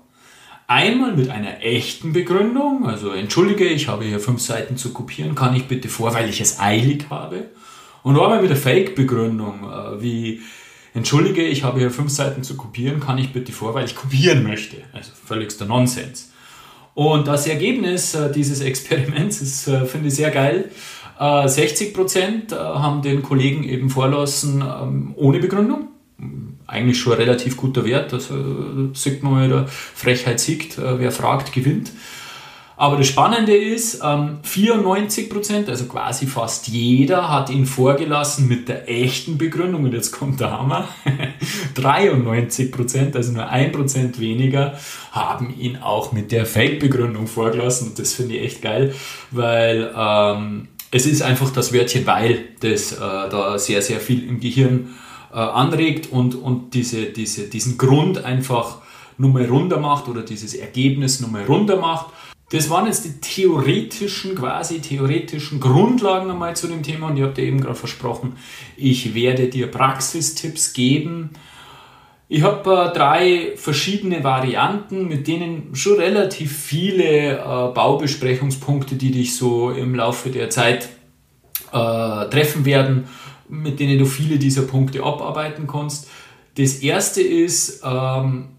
Einmal 0.67 1.15
mit 1.15 1.29
einer 1.29 1.63
echten 1.63 2.11
Begründung, 2.11 2.87
also 2.87 3.11
entschuldige, 3.11 3.65
ich 3.65 3.87
habe 3.87 4.03
hier 4.03 4.19
fünf 4.19 4.41
Seiten 4.41 4.75
zu 4.75 4.91
kopieren, 4.91 5.33
kann 5.33 5.55
ich 5.55 5.65
bitte 5.67 5.87
vor, 5.87 6.13
weil 6.13 6.29
ich 6.29 6.41
es 6.41 6.59
eilig 6.59 7.05
habe. 7.09 7.45
Und 8.03 8.19
einmal 8.19 8.41
mit 8.41 8.49
der 8.49 8.57
Fake-Begründung, 8.57 9.63
äh, 9.63 10.01
wie 10.01 10.41
entschuldige, 10.93 11.43
ich 11.43 11.63
habe 11.63 11.79
hier 11.79 11.89
fünf 11.89 12.11
Seiten 12.11 12.43
zu 12.43 12.57
kopieren, 12.57 12.99
kann 12.99 13.17
ich 13.17 13.31
bitte 13.31 13.53
vor, 13.53 13.73
weil 13.73 13.85
ich 13.85 13.95
kopieren 13.95 14.43
möchte. 14.43 14.77
Also 14.91 15.11
völligster 15.25 15.65
Nonsens. 15.65 16.33
Und 16.97 17.27
das 17.27 17.45
Ergebnis 17.45 18.15
äh, 18.15 18.31
dieses 18.31 18.59
Experiments 18.59 19.39
ist, 19.39 19.67
äh, 19.67 19.85
finde 19.85 20.07
ich, 20.07 20.15
sehr 20.15 20.31
geil. 20.31 20.71
60 21.19 21.95
Prozent 21.95 22.51
haben 22.51 23.01
den 23.01 23.23
Kollegen 23.23 23.63
eben 23.63 23.89
vorlassen 23.89 24.61
ähm, 24.61 25.15
ohne 25.15 25.39
Begründung 25.39 25.87
eigentlich 26.67 26.99
schon 26.99 27.13
ein 27.13 27.19
relativ 27.19 27.57
guter 27.57 27.85
Wert. 27.85 28.13
Also 28.13 28.93
sieht 28.93 29.23
man 29.23 29.31
mal, 29.31 29.49
der 29.49 29.67
Frechheit 29.67 30.39
siegt, 30.39 30.77
äh, 30.77 30.99
wer 30.99 31.11
fragt, 31.11 31.53
gewinnt. 31.53 31.91
Aber 32.79 32.97
das 32.97 33.07
Spannende 33.07 33.57
ist, 33.57 34.03
94 34.03 35.23
ähm, 35.23 35.29
Prozent, 35.31 35.67
also 35.67 35.85
quasi 35.85 36.27
fast 36.27 36.67
jeder, 36.67 37.27
hat 37.27 37.49
ihn 37.49 37.65
vorgelassen 37.65 38.47
mit 38.47 38.69
der 38.69 38.87
echten 38.87 39.39
Begründung. 39.39 39.85
Und 39.85 39.93
jetzt 39.93 40.11
kommt 40.11 40.39
der 40.39 40.51
Hammer. 40.51 40.87
93 41.73 42.71
Prozent, 42.71 43.15
also 43.15 43.33
nur 43.33 43.49
ein 43.49 43.71
Prozent 43.71 44.19
weniger, 44.19 44.77
haben 45.11 45.55
ihn 45.59 45.77
auch 45.77 46.11
mit 46.11 46.31
der 46.31 46.45
Fake-Begründung 46.45 47.25
vorgelassen. 47.25 47.89
Und 47.89 47.99
das 47.99 48.13
finde 48.13 48.35
ich 48.35 48.43
echt 48.43 48.61
geil, 48.61 48.93
weil 49.31 49.91
ähm, 49.97 50.67
es 50.91 51.07
ist 51.07 51.23
einfach 51.23 51.49
das 51.49 51.73
Wörtchen 51.73 52.05
weil, 52.05 52.45
das 52.59 52.91
äh, 52.93 52.99
da 52.99 53.57
sehr, 53.57 53.81
sehr 53.81 53.99
viel 53.99 54.29
im 54.29 54.39
Gehirn 54.39 54.95
äh, 55.33 55.37
anregt 55.37 56.11
und, 56.11 56.35
und 56.35 56.75
diese, 56.75 57.05
diese, 57.05 57.47
diesen 57.47 57.79
Grund 57.79 58.23
einfach 58.23 58.77
nur 59.17 59.31
mal 59.31 59.45
runter 59.45 59.79
macht 59.79 60.07
oder 60.07 60.21
dieses 60.21 60.53
Ergebnis 60.53 61.19
nur 61.19 61.31
mal 61.31 61.43
runter 61.43 61.77
macht. 61.77 62.07
Das 62.49 62.69
waren 62.69 62.85
jetzt 62.85 63.03
die 63.03 63.19
theoretischen, 63.19 64.35
quasi 64.35 64.79
theoretischen 64.79 65.59
Grundlagen 65.59 66.31
einmal 66.31 66.55
zu 66.55 66.67
dem 66.67 66.81
Thema 66.81 67.07
und 67.07 67.17
ich 67.17 67.23
habe 67.23 67.33
dir 67.33 67.43
eben 67.43 67.59
gerade 67.59 67.75
versprochen, 67.75 68.37
ich 68.77 69.13
werde 69.13 69.47
dir 69.47 69.67
Praxistipps 69.67 70.71
geben. 70.71 71.31
Ich 72.29 72.43
habe 72.43 72.89
äh, 72.89 72.93
drei 72.93 73.53
verschiedene 73.57 74.23
Varianten, 74.23 75.07
mit 75.07 75.27
denen 75.27 75.75
schon 75.75 75.97
relativ 75.97 76.57
viele 76.57 77.37
äh, 77.37 77.37
Baubesprechungspunkte, 77.73 78.95
die 78.95 79.11
dich 79.11 79.35
so 79.35 79.71
im 79.71 79.93
Laufe 79.95 80.29
der 80.29 80.49
Zeit 80.49 80.89
äh, 81.71 82.29
treffen 82.29 82.63
werden, 82.63 83.09
mit 83.49 83.79
denen 83.81 83.99
du 83.99 84.05
viele 84.05 84.39
dieser 84.39 84.63
Punkte 84.63 85.03
abarbeiten 85.03 85.67
kannst. 85.67 86.09
Das 86.55 86.75
erste 86.75 87.21
ist 87.21 87.81
ähm, 87.85 88.56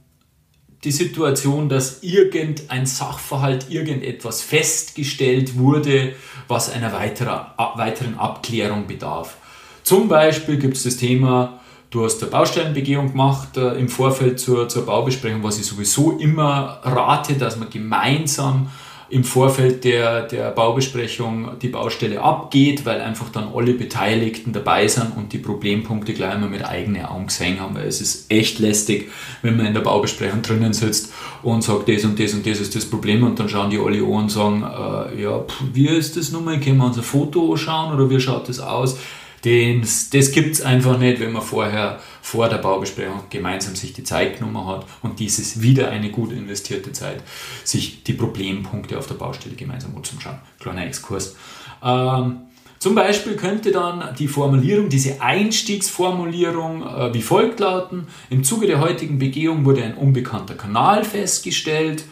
die 0.84 0.92
Situation, 0.92 1.68
dass 1.68 2.02
irgendein 2.02 2.86
Sachverhalt, 2.86 3.66
irgendetwas 3.70 4.42
festgestellt 4.42 5.58
wurde, 5.58 6.14
was 6.46 6.70
einer 6.70 6.92
weiterer, 6.92 7.54
weiteren 7.76 8.18
Abklärung 8.18 8.86
bedarf. 8.86 9.36
Zum 9.82 10.08
Beispiel 10.08 10.58
gibt 10.58 10.76
es 10.76 10.84
das 10.84 10.96
Thema, 10.96 11.60
du 11.90 12.04
hast 12.04 12.22
eine 12.22 12.30
Baustellenbegehung 12.30 13.12
gemacht 13.12 13.56
äh, 13.56 13.72
im 13.74 13.88
Vorfeld 13.88 14.38
zur, 14.38 14.68
zur 14.68 14.86
Baubesprechung, 14.86 15.42
was 15.42 15.58
ich 15.58 15.66
sowieso 15.66 16.18
immer 16.18 16.80
rate, 16.84 17.34
dass 17.34 17.56
man 17.56 17.70
gemeinsam 17.70 18.70
im 19.10 19.24
Vorfeld 19.24 19.84
der, 19.84 20.22
der 20.22 20.50
Baubesprechung 20.50 21.58
die 21.62 21.68
Baustelle 21.68 22.20
abgeht, 22.20 22.84
weil 22.84 23.00
einfach 23.00 23.30
dann 23.30 23.48
alle 23.54 23.72
Beteiligten 23.72 24.52
dabei 24.52 24.86
sind 24.86 25.16
und 25.16 25.32
die 25.32 25.38
Problempunkte 25.38 26.12
gleich 26.12 26.34
einmal 26.34 26.50
mit 26.50 26.64
eigenen 26.64 27.06
Augen 27.06 27.26
gesehen 27.26 27.58
haben. 27.58 27.74
Weil 27.74 27.86
es 27.86 28.00
ist 28.02 28.30
echt 28.30 28.58
lästig, 28.58 29.10
wenn 29.40 29.56
man 29.56 29.66
in 29.66 29.74
der 29.74 29.80
Baubesprechung 29.80 30.42
drinnen 30.42 30.74
sitzt 30.74 31.12
und 31.42 31.62
sagt, 31.62 31.88
das 31.88 32.04
und 32.04 32.20
das 32.20 32.34
und 32.34 32.46
das 32.46 32.60
ist 32.60 32.76
das 32.76 32.84
Problem 32.84 33.22
und 33.22 33.38
dann 33.38 33.48
schauen 33.48 33.70
die 33.70 33.78
alle 33.78 33.98
an 33.98 34.24
und 34.24 34.30
sagen, 34.30 34.62
äh, 34.62 35.22
ja, 35.22 35.38
pff, 35.38 35.62
wie 35.72 35.88
ist 35.88 36.16
das 36.16 36.30
nochmal? 36.30 36.60
Können 36.60 36.76
wir 36.76 36.86
uns 36.86 36.98
ein 36.98 37.02
Foto 37.02 37.52
anschauen 37.52 37.94
oder 37.94 38.10
wie 38.10 38.20
schaut 38.20 38.48
das 38.48 38.60
aus? 38.60 38.98
Das, 39.80 40.10
das 40.10 40.32
gibt 40.32 40.54
es 40.54 40.62
einfach 40.62 40.98
nicht, 40.98 41.20
wenn 41.20 41.32
man 41.32 41.42
vorher 41.42 42.00
vor 42.22 42.48
der 42.48 42.58
Baubesprechung 42.58 43.22
gemeinsam 43.30 43.74
sich 43.74 43.92
die 43.92 44.04
Zeit 44.04 44.38
genommen 44.38 44.66
hat 44.66 44.86
und 45.02 45.18
dieses 45.20 45.62
wieder 45.62 45.90
eine 45.90 46.10
gut 46.10 46.32
investierte 46.32 46.92
Zeit, 46.92 47.22
sich 47.64 48.04
die 48.04 48.12
Problempunkte 48.12 48.98
auf 48.98 49.06
der 49.06 49.14
Baustelle 49.14 49.54
gemeinsam 49.54 49.96
anzuschauen. 49.96 50.38
Kleiner 50.58 50.86
Exkurs. 50.86 51.36
Ähm, 51.82 52.40
Zum 52.78 52.94
Beispiel 52.94 53.34
könnte 53.34 53.72
dann 53.72 54.14
die 54.16 54.28
Formulierung, 54.28 54.88
diese 54.88 55.20
Einstiegsformulierung 55.20 56.86
äh, 56.86 57.12
wie 57.12 57.22
folgt 57.22 57.58
lauten. 57.58 58.06
Im 58.30 58.44
Zuge 58.44 58.68
der 58.68 58.80
heutigen 58.80 59.18
Begehung 59.18 59.64
wurde 59.64 59.82
ein 59.82 59.96
unbekannter 59.96 60.54
Kanal 60.54 61.02
festgestellt, 61.04 62.04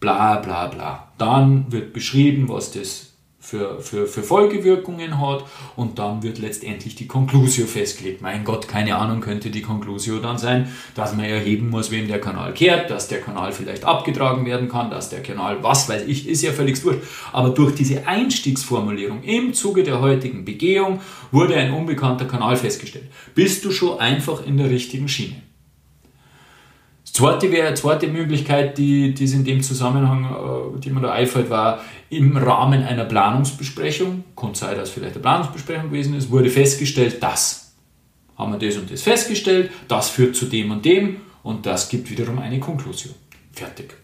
bla 0.00 0.36
bla 0.36 0.66
bla. 0.66 1.12
Dann 1.16 1.72
wird 1.72 1.94
beschrieben, 1.94 2.48
was 2.50 2.72
das 2.72 3.13
für, 3.44 3.78
für, 3.80 4.06
für 4.06 4.22
Folgewirkungen 4.22 5.20
hat 5.20 5.44
und 5.76 5.98
dann 5.98 6.22
wird 6.22 6.38
letztendlich 6.38 6.94
die 6.94 7.06
Conclusio 7.06 7.66
festgelegt. 7.66 8.22
Mein 8.22 8.42
Gott, 8.42 8.68
keine 8.68 8.96
Ahnung, 8.96 9.20
könnte 9.20 9.50
die 9.50 9.60
Conclusio 9.60 10.18
dann 10.18 10.38
sein, 10.38 10.72
dass 10.94 11.14
man 11.14 11.26
erheben 11.26 11.68
muss, 11.68 11.90
wem 11.90 12.08
der 12.08 12.22
Kanal 12.22 12.54
kehrt, 12.54 12.90
dass 12.90 13.08
der 13.08 13.20
Kanal 13.20 13.52
vielleicht 13.52 13.84
abgetragen 13.84 14.46
werden 14.46 14.70
kann, 14.70 14.90
dass 14.90 15.10
der 15.10 15.22
Kanal, 15.22 15.62
was 15.62 15.90
weiß 15.90 16.04
ich, 16.06 16.26
ist 16.26 16.40
ja 16.42 16.52
völlig 16.52 16.82
wurscht. 16.84 17.02
Aber 17.32 17.50
durch 17.50 17.74
diese 17.74 18.06
Einstiegsformulierung 18.06 19.22
im 19.22 19.52
Zuge 19.52 19.82
der 19.82 20.00
heutigen 20.00 20.46
Begehung 20.46 21.00
wurde 21.30 21.56
ein 21.56 21.74
unbekannter 21.74 22.24
Kanal 22.24 22.56
festgestellt. 22.56 23.10
Bist 23.34 23.64
du 23.66 23.70
schon 23.70 23.98
einfach 23.98 24.46
in 24.46 24.56
der 24.56 24.70
richtigen 24.70 25.06
Schiene. 25.06 25.36
Zweite, 27.14 27.52
wäre, 27.52 27.72
zweite 27.74 28.08
Möglichkeit, 28.08 28.76
die, 28.76 29.14
es 29.14 29.32
in 29.32 29.44
dem 29.44 29.62
Zusammenhang, 29.62 30.24
äh, 30.24 30.80
die 30.80 30.90
mir 30.90 31.00
da 31.00 31.12
einfällt, 31.12 31.48
war 31.48 31.80
im 32.10 32.36
Rahmen 32.36 32.82
einer 32.82 33.04
Planungsbesprechung, 33.04 34.24
kann 34.34 34.54
sein, 34.54 34.76
dass 34.76 34.90
vielleicht 34.90 35.14
eine 35.14 35.22
Planungsbesprechung 35.22 35.90
gewesen 35.90 36.16
ist, 36.16 36.32
wurde 36.32 36.50
festgestellt, 36.50 37.22
dass 37.22 37.72
haben 38.36 38.58
wir 38.58 38.58
das 38.58 38.76
und 38.78 38.90
das 38.90 39.02
festgestellt, 39.02 39.70
das 39.86 40.10
führt 40.10 40.34
zu 40.34 40.46
dem 40.46 40.72
und 40.72 40.84
dem 40.84 41.20
und 41.44 41.66
das 41.66 41.88
gibt 41.88 42.10
wiederum 42.10 42.40
eine 42.40 42.58
Konklusion. 42.58 43.14
Fertig. 43.52 43.94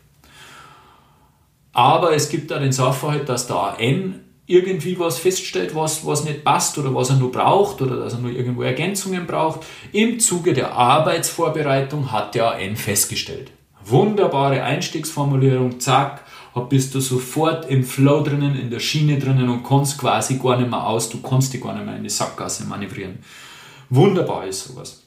Aber 1.73 2.15
es 2.15 2.29
gibt 2.29 2.53
da 2.53 2.61
den 2.61 2.71
Sachverhalt, 2.71 3.29
dass 3.29 3.49
der 3.49 3.57
AN 3.57 4.21
irgendwie 4.51 4.99
was 4.99 5.19
feststellt, 5.19 5.75
was, 5.75 6.05
was 6.05 6.25
nicht 6.25 6.45
passt 6.45 6.77
oder 6.77 6.95
was 6.95 7.11
er 7.11 7.17
nur 7.17 7.31
braucht 7.31 7.81
oder 7.81 7.97
dass 7.97 8.15
er 8.15 8.19
nur 8.19 8.33
irgendwo 8.33 8.63
Ergänzungen 8.63 9.27
braucht. 9.27 9.61
Im 9.93 10.19
Zuge 10.19 10.53
der 10.53 10.73
Arbeitsvorbereitung 10.73 12.11
hat 12.11 12.35
der 12.35 12.55
AN 12.55 12.77
festgestellt. 12.77 13.53
Wunderbare 13.85 14.63
Einstiegsformulierung, 14.63 15.81
zack, 15.81 16.25
bist 16.69 16.95
du 16.95 17.01
sofort 17.01 17.71
im 17.71 17.85
Flow 17.85 18.23
drinnen, 18.23 18.59
in 18.59 18.71
der 18.71 18.81
Schiene 18.81 19.19
drinnen 19.19 19.49
und 19.49 19.63
kannst 19.63 19.99
quasi 19.99 20.37
gar 20.37 20.59
nicht 20.59 20.69
mehr 20.69 20.85
aus, 20.85 21.09
du 21.09 21.23
kannst 21.23 21.55
dich 21.55 21.63
gar 21.63 21.75
nicht 21.75 21.87
mehr 21.87 21.97
in 21.97 22.03
die 22.03 22.11
Sackgasse 22.11 22.65
manövrieren. 22.65 23.21
Wunderbar 23.89 24.47
ist 24.47 24.65
sowas. 24.65 25.05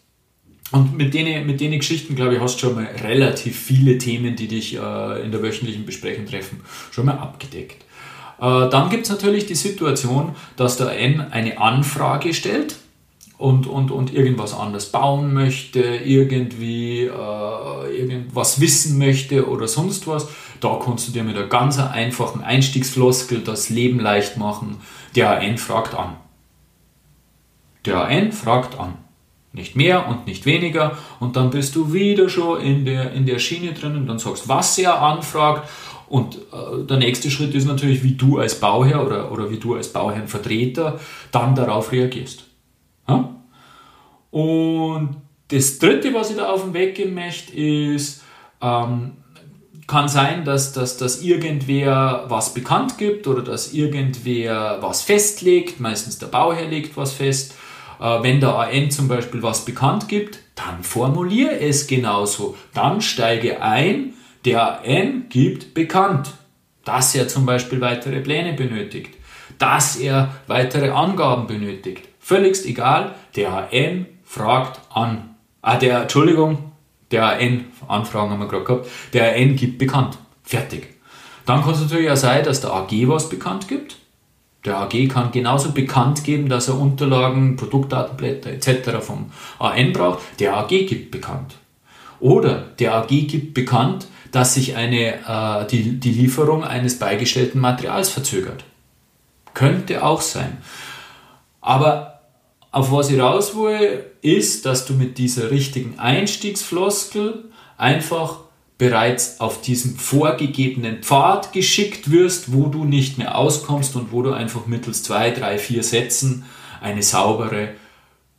Und 0.72 0.98
mit 0.98 1.14
denen, 1.14 1.46
mit 1.46 1.62
denen 1.62 1.80
Geschichten, 1.80 2.16
glaube 2.16 2.36
ich, 2.36 2.42
hast 2.42 2.56
du 2.56 2.68
schon 2.68 2.76
mal 2.76 2.86
relativ 3.04 3.60
viele 3.60 3.98
Themen, 3.98 4.36
die 4.36 4.48
dich 4.48 4.76
äh, 4.76 5.24
in 5.24 5.32
der 5.32 5.44
wöchentlichen 5.44 5.86
Besprechung 5.86 6.26
treffen, 6.26 6.62
schon 6.92 7.06
mal 7.06 7.18
abgedeckt. 7.18 7.86
Äh, 8.40 8.70
dann 8.70 8.90
gibt 8.90 9.04
es 9.04 9.10
natürlich 9.10 9.46
die 9.46 9.56
Situation, 9.56 10.36
dass 10.56 10.78
der 10.78 10.98
N 10.98 11.22
eine 11.32 11.60
Anfrage 11.60 12.34
stellt 12.34 12.76
und, 13.38 13.68
und, 13.68 13.92
und 13.92 14.14
irgendwas 14.14 14.54
anders 14.54 14.92
bauen 14.92 15.34
möchte, 15.34 15.82
irgendwie 15.82 17.02
äh, 17.02 17.98
irgendwas 17.98 18.62
wissen 18.62 18.98
möchte 18.98 19.50
oder 19.50 19.68
sonst 19.68 20.08
was. 20.08 20.28
Da 20.60 20.80
kannst 20.84 21.08
du 21.08 21.12
dir 21.12 21.24
mit 21.24 21.36
einer 21.36 21.48
ganz 21.48 21.78
einfachen 21.78 22.42
Einstiegsfloskel 22.42 23.42
das 23.42 23.70
Leben 23.70 24.00
leicht 24.00 24.38
machen. 24.38 24.78
Der 25.16 25.42
N 25.42 25.58
fragt 25.58 25.94
an. 25.94 26.16
Der 27.86 28.08
N 28.08 28.32
fragt 28.32 28.80
an. 28.80 28.94
Nicht 29.52 29.76
mehr 29.76 30.08
und 30.08 30.26
nicht 30.26 30.46
weniger. 30.46 30.98
Und 31.20 31.36
dann 31.36 31.50
bist 31.50 31.76
du 31.76 31.94
wieder 31.94 32.30
schon 32.30 32.62
in 32.62 32.86
der, 32.86 33.12
in 33.12 33.26
der 33.26 33.40
Schiene 33.40 33.74
drin 33.74 33.96
und 33.96 34.08
dann 34.08 34.18
sagst, 34.18 34.48
was 34.48 34.78
er 34.78 35.02
anfragt 35.02 35.70
und 36.14 36.36
äh, 36.36 36.86
der 36.88 36.98
nächste 36.98 37.32
Schritt 37.32 37.56
ist 37.56 37.66
natürlich, 37.66 38.04
wie 38.04 38.14
du 38.14 38.38
als 38.38 38.60
Bauherr 38.60 39.04
oder, 39.04 39.32
oder 39.32 39.50
wie 39.50 39.58
du 39.58 39.74
als 39.74 39.92
Bauherrnvertreter 39.92 41.00
dann 41.32 41.56
darauf 41.56 41.92
reagierst. 41.92 42.44
Ja? 43.10 43.34
Und 44.30 45.18
das 45.48 45.80
dritte, 45.80 46.14
was 46.14 46.30
ich 46.30 46.38
da 46.38 46.52
auf 46.52 46.66
den 46.66 46.76
Weg 46.76 46.94
geben 46.94 47.16
möchte, 47.16 47.56
ist, 47.56 48.22
ähm, 48.62 49.14
kann 49.88 50.08
sein, 50.08 50.46
dass, 50.46 50.72
dass, 50.72 50.98
dass 50.98 51.24
irgendwer 51.24 52.26
was 52.28 52.54
bekannt 52.54 53.00
gibt 53.00 53.26
oder 53.26 53.42
dass 53.42 53.74
irgendwer 53.74 54.78
was 54.82 55.02
festlegt, 55.02 55.80
meistens 55.80 56.20
der 56.20 56.28
Bauherr 56.28 56.68
legt 56.68 56.96
was 56.96 57.12
fest. 57.12 57.56
Äh, 58.00 58.22
wenn 58.22 58.40
der 58.40 58.56
AN 58.56 58.92
zum 58.92 59.08
Beispiel 59.08 59.42
was 59.42 59.66
bekannt 59.66 60.08
gibt, 60.08 60.38
dann 60.54 60.84
formuliere 60.84 61.60
es 61.60 61.88
genauso. 61.88 62.56
Dann 62.76 63.02
steige 63.02 63.64
ein 63.64 64.14
der 64.46 64.82
N 64.84 65.26
gibt 65.30 65.74
bekannt, 65.74 66.34
dass 66.84 67.16
er 67.16 67.28
zum 67.28 67.46
Beispiel 67.46 67.82
weitere 67.82 68.20
Pläne 68.20 68.54
benötigt, 68.54 69.16
dass 69.58 69.96
er 69.96 70.36
weitere 70.48 70.90
Angaben 70.90 71.48
benötigt. 71.48 72.08
Völligst 72.20 72.66
egal, 72.66 73.16
der 73.36 73.70
N 73.72 74.06
fragt 74.24 74.82
an. 74.94 75.36
Ah, 75.62 75.78
der, 75.78 76.02
Entschuldigung, 76.02 76.72
der 77.12 77.40
N, 77.40 77.66
Anfragen 77.88 78.32
haben 78.32 78.40
wir 78.40 78.48
gerade 78.48 78.66
gehabt, 78.66 78.88
der 79.14 79.36
N 79.36 79.56
gibt 79.56 79.78
bekannt. 79.78 80.18
Fertig. 80.44 80.88
Dann 81.46 81.62
kann 81.62 81.74
es 81.74 81.82
natürlich 81.82 82.10
auch 82.10 82.18
sein, 82.18 82.44
dass 82.44 82.62
der 82.62 82.74
AG 82.74 82.92
was 83.08 83.30
bekannt 83.30 83.68
gibt. 83.68 83.98
Der 84.66 84.78
AG 84.78 85.08
kann 85.10 85.32
genauso 85.32 85.72
bekannt 85.72 86.24
geben, 86.24 86.48
dass 86.48 86.70
er 86.70 86.80
Unterlagen, 86.80 87.58
Produktdatenblätter 87.58 88.52
etc. 88.52 89.02
vom 89.02 89.32
AN 89.60 89.92
braucht. 89.92 90.20
Der 90.40 90.56
AG 90.56 90.70
gibt 90.70 91.12
bekannt. 91.12 91.56
Oder 92.22 92.70
der 92.80 92.96
AG 92.96 93.08
gibt 93.08 93.54
bekannt, 93.54 94.08
dass 94.34 94.56
sich 94.56 94.76
eine, 94.76 95.20
äh, 95.28 95.68
die, 95.68 96.00
die 96.00 96.12
Lieferung 96.12 96.64
eines 96.64 96.98
beigestellten 96.98 97.62
Materials 97.62 98.10
verzögert. 98.10 98.66
Könnte 99.54 100.04
auch 100.04 100.22
sein. 100.22 100.58
Aber 101.62 102.22
auf 102.72 102.92
was 102.92 103.12
ich 103.12 103.20
raus 103.20 103.56
will, 103.56 104.06
ist, 104.24 104.66
dass 104.66 104.88
du 104.88 104.96
mit 104.96 105.20
dieser 105.20 105.52
richtigen 105.52 106.00
Einstiegsfloskel 106.00 107.46
einfach 107.78 108.40
bereits 108.80 109.40
auf 109.40 109.62
diesem 109.62 109.98
vorgegebenen 109.98 111.04
Pfad 111.04 111.54
geschickt 111.54 112.10
wirst, 112.10 112.52
wo 112.52 112.66
du 112.66 112.86
nicht 112.86 113.20
mehr 113.20 113.38
auskommst 113.38 113.96
und 113.96 114.12
wo 114.12 114.24
du 114.24 114.34
einfach 114.34 114.66
mittels 114.66 115.04
zwei, 115.04 115.30
drei, 115.30 115.60
vier 115.60 115.84
Sätzen 115.84 116.44
eine 116.82 117.04
saubere 117.04 117.76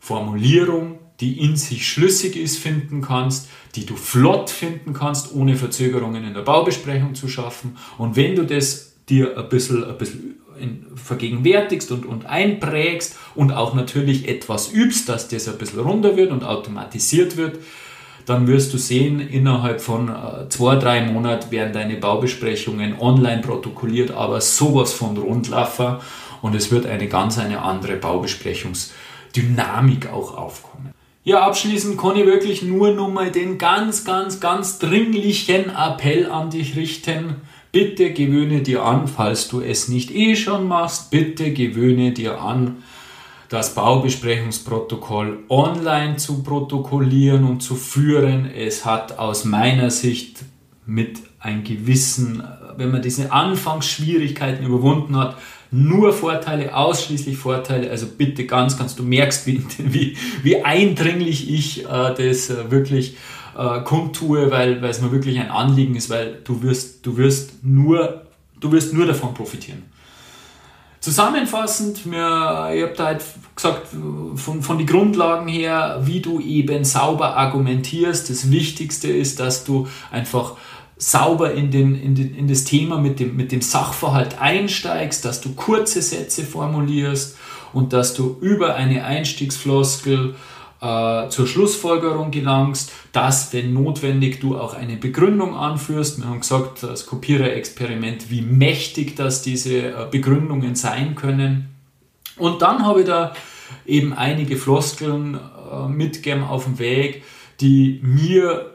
Formulierung 0.00 0.98
die 1.20 1.40
in 1.40 1.56
sich 1.56 1.88
schlüssig 1.88 2.36
ist, 2.36 2.58
finden 2.58 3.00
kannst, 3.00 3.48
die 3.76 3.86
du 3.86 3.96
flott 3.96 4.50
finden 4.50 4.92
kannst, 4.92 5.34
ohne 5.34 5.56
Verzögerungen 5.56 6.24
in 6.24 6.34
der 6.34 6.42
Baubesprechung 6.42 7.14
zu 7.14 7.28
schaffen. 7.28 7.76
Und 7.98 8.16
wenn 8.16 8.34
du 8.34 8.44
das 8.44 8.94
dir 9.08 9.38
ein 9.38 9.48
bisschen, 9.48 9.84
ein 9.84 9.98
bisschen 9.98 10.34
vergegenwärtigst 10.96 11.92
und, 11.92 12.06
und 12.06 12.26
einprägst 12.26 13.16
und 13.34 13.52
auch 13.52 13.74
natürlich 13.74 14.28
etwas 14.28 14.72
übst, 14.72 15.08
dass 15.08 15.26
das 15.28 15.48
ein 15.48 15.58
bisschen 15.58 15.80
runter 15.80 16.16
wird 16.16 16.30
und 16.30 16.44
automatisiert 16.44 17.36
wird, 17.36 17.58
dann 18.26 18.46
wirst 18.46 18.72
du 18.72 18.78
sehen, 18.78 19.18
innerhalb 19.20 19.82
von 19.82 20.08
äh, 20.08 20.48
zwei, 20.48 20.76
drei 20.76 21.04
Monaten 21.04 21.50
werden 21.50 21.74
deine 21.74 21.96
Baubesprechungen 21.96 22.98
online 22.98 23.42
protokolliert, 23.42 24.12
aber 24.12 24.40
sowas 24.40 24.94
von 24.94 25.18
Rundlaffer 25.18 26.00
und 26.40 26.54
es 26.54 26.70
wird 26.70 26.86
eine 26.86 27.08
ganz 27.08 27.36
eine 27.38 27.60
andere 27.60 27.96
Baubesprechungsdynamik 27.96 30.10
auch 30.10 30.38
aufkommen. 30.38 30.93
Ja, 31.26 31.40
abschließend 31.46 31.98
kann 31.98 32.16
ich 32.16 32.26
wirklich 32.26 32.62
nur 32.62 32.92
noch 32.92 33.08
mal 33.08 33.30
den 33.30 33.56
ganz, 33.56 34.04
ganz, 34.04 34.40
ganz 34.40 34.78
dringlichen 34.78 35.70
Appell 35.70 36.30
an 36.30 36.50
dich 36.50 36.76
richten. 36.76 37.36
Bitte 37.72 38.12
gewöhne 38.12 38.60
dir 38.60 38.84
an, 38.84 39.08
falls 39.08 39.48
du 39.48 39.62
es 39.62 39.88
nicht 39.88 40.14
eh 40.14 40.36
schon 40.36 40.68
machst, 40.68 41.10
bitte 41.10 41.54
gewöhne 41.54 42.12
dir 42.12 42.42
an, 42.42 42.82
das 43.48 43.74
Baubesprechungsprotokoll 43.74 45.44
online 45.48 46.16
zu 46.16 46.42
protokollieren 46.42 47.44
und 47.44 47.62
zu 47.62 47.74
führen. 47.74 48.44
Es 48.54 48.84
hat 48.84 49.18
aus 49.18 49.46
meiner 49.46 49.90
Sicht 49.90 50.40
mit 50.86 51.20
einem 51.38 51.64
gewissen, 51.64 52.42
wenn 52.76 52.90
man 52.90 53.02
diese 53.02 53.32
Anfangsschwierigkeiten 53.32 54.66
überwunden 54.66 55.16
hat, 55.16 55.36
nur 55.70 56.12
Vorteile, 56.12 56.74
ausschließlich 56.74 57.36
Vorteile. 57.36 57.90
Also 57.90 58.06
bitte 58.06 58.46
ganz, 58.46 58.78
ganz, 58.78 58.94
du 58.94 59.02
merkst, 59.02 59.46
wie, 59.46 59.64
wie, 59.78 60.16
wie 60.42 60.62
eindringlich 60.62 61.50
ich 61.50 61.84
äh, 61.84 61.86
das 61.86 62.50
äh, 62.50 62.70
wirklich 62.70 63.16
äh, 63.56 63.80
kundtue, 63.80 64.50
weil, 64.50 64.82
weil 64.82 64.90
es 64.90 65.00
mir 65.00 65.12
wirklich 65.12 65.38
ein 65.38 65.50
Anliegen 65.50 65.96
ist, 65.96 66.10
weil 66.10 66.40
du 66.44 66.62
wirst, 66.62 67.04
du 67.04 67.16
wirst 67.16 67.64
nur, 67.64 68.22
du 68.60 68.72
wirst 68.72 68.92
nur 68.92 69.06
davon 69.06 69.34
profitieren. 69.34 69.82
Zusammenfassend, 71.04 72.06
mir, 72.06 72.70
ich 72.74 72.82
habe 72.82 72.94
da 72.96 73.04
halt 73.04 73.22
gesagt, 73.54 73.88
von, 74.36 74.62
von 74.62 74.78
den 74.78 74.86
Grundlagen 74.86 75.48
her, 75.48 76.00
wie 76.04 76.20
du 76.20 76.40
eben 76.40 76.82
sauber 76.82 77.36
argumentierst. 77.36 78.30
Das 78.30 78.50
Wichtigste 78.50 79.08
ist, 79.08 79.38
dass 79.38 79.64
du 79.64 79.86
einfach 80.10 80.56
sauber 80.96 81.52
in, 81.52 81.70
den, 81.70 81.94
in, 81.94 82.14
den, 82.14 82.34
in 82.34 82.48
das 82.48 82.64
Thema 82.64 82.96
mit 82.96 83.20
dem, 83.20 83.36
mit 83.36 83.52
dem 83.52 83.60
Sachverhalt 83.60 84.40
einsteigst, 84.40 85.26
dass 85.26 85.42
du 85.42 85.52
kurze 85.52 86.00
Sätze 86.00 86.42
formulierst 86.42 87.36
und 87.74 87.92
dass 87.92 88.14
du 88.14 88.38
über 88.40 88.74
eine 88.74 89.04
Einstiegsfloskel 89.04 90.36
äh, 90.84 91.28
zur 91.30 91.46
Schlussfolgerung 91.46 92.30
gelangst, 92.30 92.92
dass, 93.12 93.52
wenn 93.54 93.72
notwendig, 93.72 94.40
du 94.40 94.58
auch 94.58 94.74
eine 94.74 94.96
Begründung 94.96 95.56
anführst. 95.56 96.18
Wir 96.18 96.26
haben 96.26 96.40
gesagt, 96.40 96.82
das 96.82 97.06
Kopiererexperiment, 97.06 98.30
wie 98.30 98.42
mächtig 98.42 99.16
das 99.16 99.40
diese 99.40 99.78
äh, 99.78 100.06
Begründungen 100.10 100.74
sein 100.74 101.14
können. 101.14 101.70
Und 102.36 102.60
dann 102.60 102.84
habe 102.84 103.00
ich 103.00 103.06
da 103.06 103.32
eben 103.86 104.12
einige 104.12 104.56
Floskeln 104.58 105.38
äh, 105.72 105.88
mitgegeben 105.88 106.42
auf 106.42 106.64
dem 106.64 106.78
Weg, 106.78 107.22
die 107.60 108.00
mir 108.02 108.72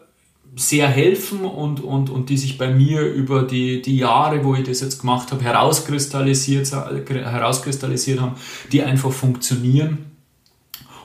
sehr 0.56 0.88
helfen 0.88 1.42
und, 1.42 1.80
und, 1.80 2.10
und 2.10 2.30
die 2.30 2.38
sich 2.38 2.58
bei 2.58 2.74
mir 2.74 3.02
über 3.02 3.44
die, 3.44 3.84
die 3.84 3.98
Jahre, 3.98 4.44
wo 4.44 4.56
ich 4.56 4.64
das 4.64 4.82
jetzt 4.82 5.02
gemacht 5.02 5.32
habe, 5.32 5.44
herauskristallisiert, 5.44 6.72
herauskristallisiert 6.72 8.20
haben, 8.20 8.36
die 8.72 8.82
einfach 8.82 9.12
funktionieren. 9.12 10.06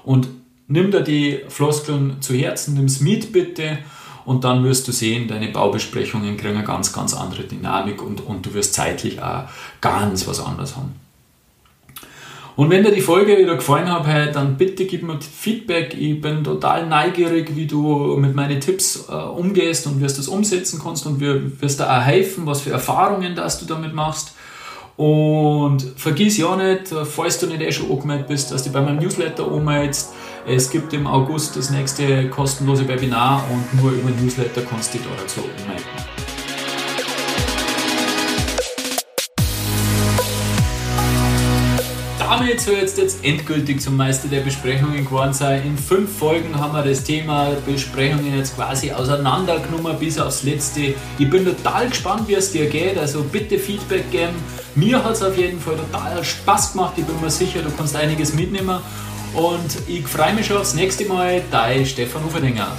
Und 0.03 0.29
nimm 0.67 0.91
da 0.91 1.01
die 1.01 1.41
Floskeln 1.49 2.21
zu 2.21 2.35
Herzen, 2.35 2.75
nimm 2.75 2.87
es 2.87 3.01
mit 3.01 3.33
bitte 3.33 3.79
und 4.25 4.45
dann 4.45 4.65
wirst 4.65 4.89
du 4.89 4.93
sehen, 4.93 5.29
deine 5.29 5.49
Baubesprechungen 5.49 6.37
kriegen 6.37 6.57
eine 6.57 6.65
ganz, 6.65 6.93
ganz 6.93 7.15
andere 7.15 7.43
Dynamik 7.43 8.03
und, 8.03 8.21
und 8.21 8.47
du 8.47 8.55
wirst 8.55 8.75
zeitlich 8.75 9.23
auch 9.23 9.45
ganz 9.81 10.27
was 10.27 10.41
anderes 10.41 10.77
haben. 10.77 10.95
Und 12.57 12.71
wenn 12.71 12.85
dir 12.85 12.93
die 12.93 13.01
Folge 13.01 13.37
wieder 13.37 13.57
gefallen 13.57 13.91
hat, 13.91 14.37
dann 14.37 14.57
bitte 14.57 14.85
gib 14.87 15.03
mir 15.03 15.19
Feedback. 15.21 15.97
Ich 15.99 16.21
bin 16.21 16.45
total 16.45 16.87
neugierig, 16.87 17.57
wie 17.57 17.67
du 17.67 18.17
mit 18.17 18.37
meinen 18.37 18.61
Tipps 18.61 19.09
äh, 19.09 19.13
umgehst 19.13 19.89
und 19.89 20.01
wirst 20.01 20.19
das 20.19 20.29
umsetzen 20.29 20.81
kannst 20.83 21.05
und 21.07 21.19
wir 21.19 21.61
wirst 21.61 21.81
da 21.81 21.99
auch 21.99 22.05
helfen, 22.05 22.47
was 22.47 22.61
für 22.61 22.71
Erfahrungen 22.71 23.35
dass 23.35 23.59
du 23.59 23.67
damit 23.67 23.93
machst. 23.93 24.35
Und 24.97 25.85
vergiss 25.97 26.39
ja 26.39 26.55
nicht, 26.55 26.95
falls 27.05 27.41
du 27.41 27.49
nicht 27.49 27.61
eh 27.61 27.73
schon 27.73 27.91
angemeldet 27.91 28.29
bist, 28.29 28.53
dass 28.53 28.63
du 28.63 28.71
bei 28.71 28.81
meinem 28.81 28.99
Newsletter 28.99 29.51
anmeldest. 29.51 30.13
Es 30.47 30.69
gibt 30.69 30.93
im 30.93 31.07
August 31.07 31.57
das 31.57 31.71
nächste 31.71 32.29
kostenlose 32.29 32.87
Webinar 32.87 33.43
und 33.51 33.83
nur 33.83 33.93
über 33.93 34.11
Newsletter 34.11 34.61
kannst 34.61 34.93
du 34.93 34.99
dich 34.99 35.07
dazu 35.19 35.41
anmelden. 35.41 36.15
damit 42.55 42.61
soll 42.61 42.75
jetzt, 42.75 42.99
jetzt 42.99 43.25
endgültig 43.25 43.81
zum 43.81 43.97
Meister 43.97 44.29
der 44.29 44.41
Besprechungen 44.41 45.05
geworden 45.05 45.33
sein. 45.33 45.63
In 45.65 45.79
fünf 45.79 46.19
Folgen 46.19 46.59
haben 46.59 46.73
wir 46.73 46.83
das 46.83 47.03
Thema 47.03 47.51
Besprechungen 47.67 48.37
jetzt 48.37 48.57
quasi 48.57 48.93
auseinandergenommen 48.93 49.99
bis 49.99 50.19
aufs 50.19 50.43
letzte. 50.43 50.95
Ich 51.19 51.31
bin 51.31 51.45
total 51.45 51.89
gespannt, 51.89 52.29
wie 52.29 52.35
es 52.35 52.53
dir 52.53 52.67
geht. 52.69 52.99
Also 52.99 53.23
bitte 53.23 53.59
Feedback 53.59 54.11
geben. 54.11 54.35
Mir 54.75 55.03
hat 55.03 55.13
es 55.13 55.23
auf 55.23 55.37
jeden 55.37 55.61
Fall 55.61 55.77
total 55.77 56.23
Spaß 56.23 56.73
gemacht. 56.73 56.95
Ich 56.97 57.05
bin 57.05 57.21
mir 57.21 57.31
sicher, 57.31 57.61
du 57.63 57.71
kannst 57.71 57.97
einiges 57.97 58.35
mitnehmen. 58.35 58.79
Und 59.35 59.89
ich 59.89 60.07
freue 60.07 60.33
mich 60.33 60.47
schon 60.47 60.59
aufs 60.59 60.75
nächste 60.75 61.05
Mal. 61.07 61.43
Dein 61.51 61.85
Stefan 61.85 62.25
Uferdinger. 62.25 62.77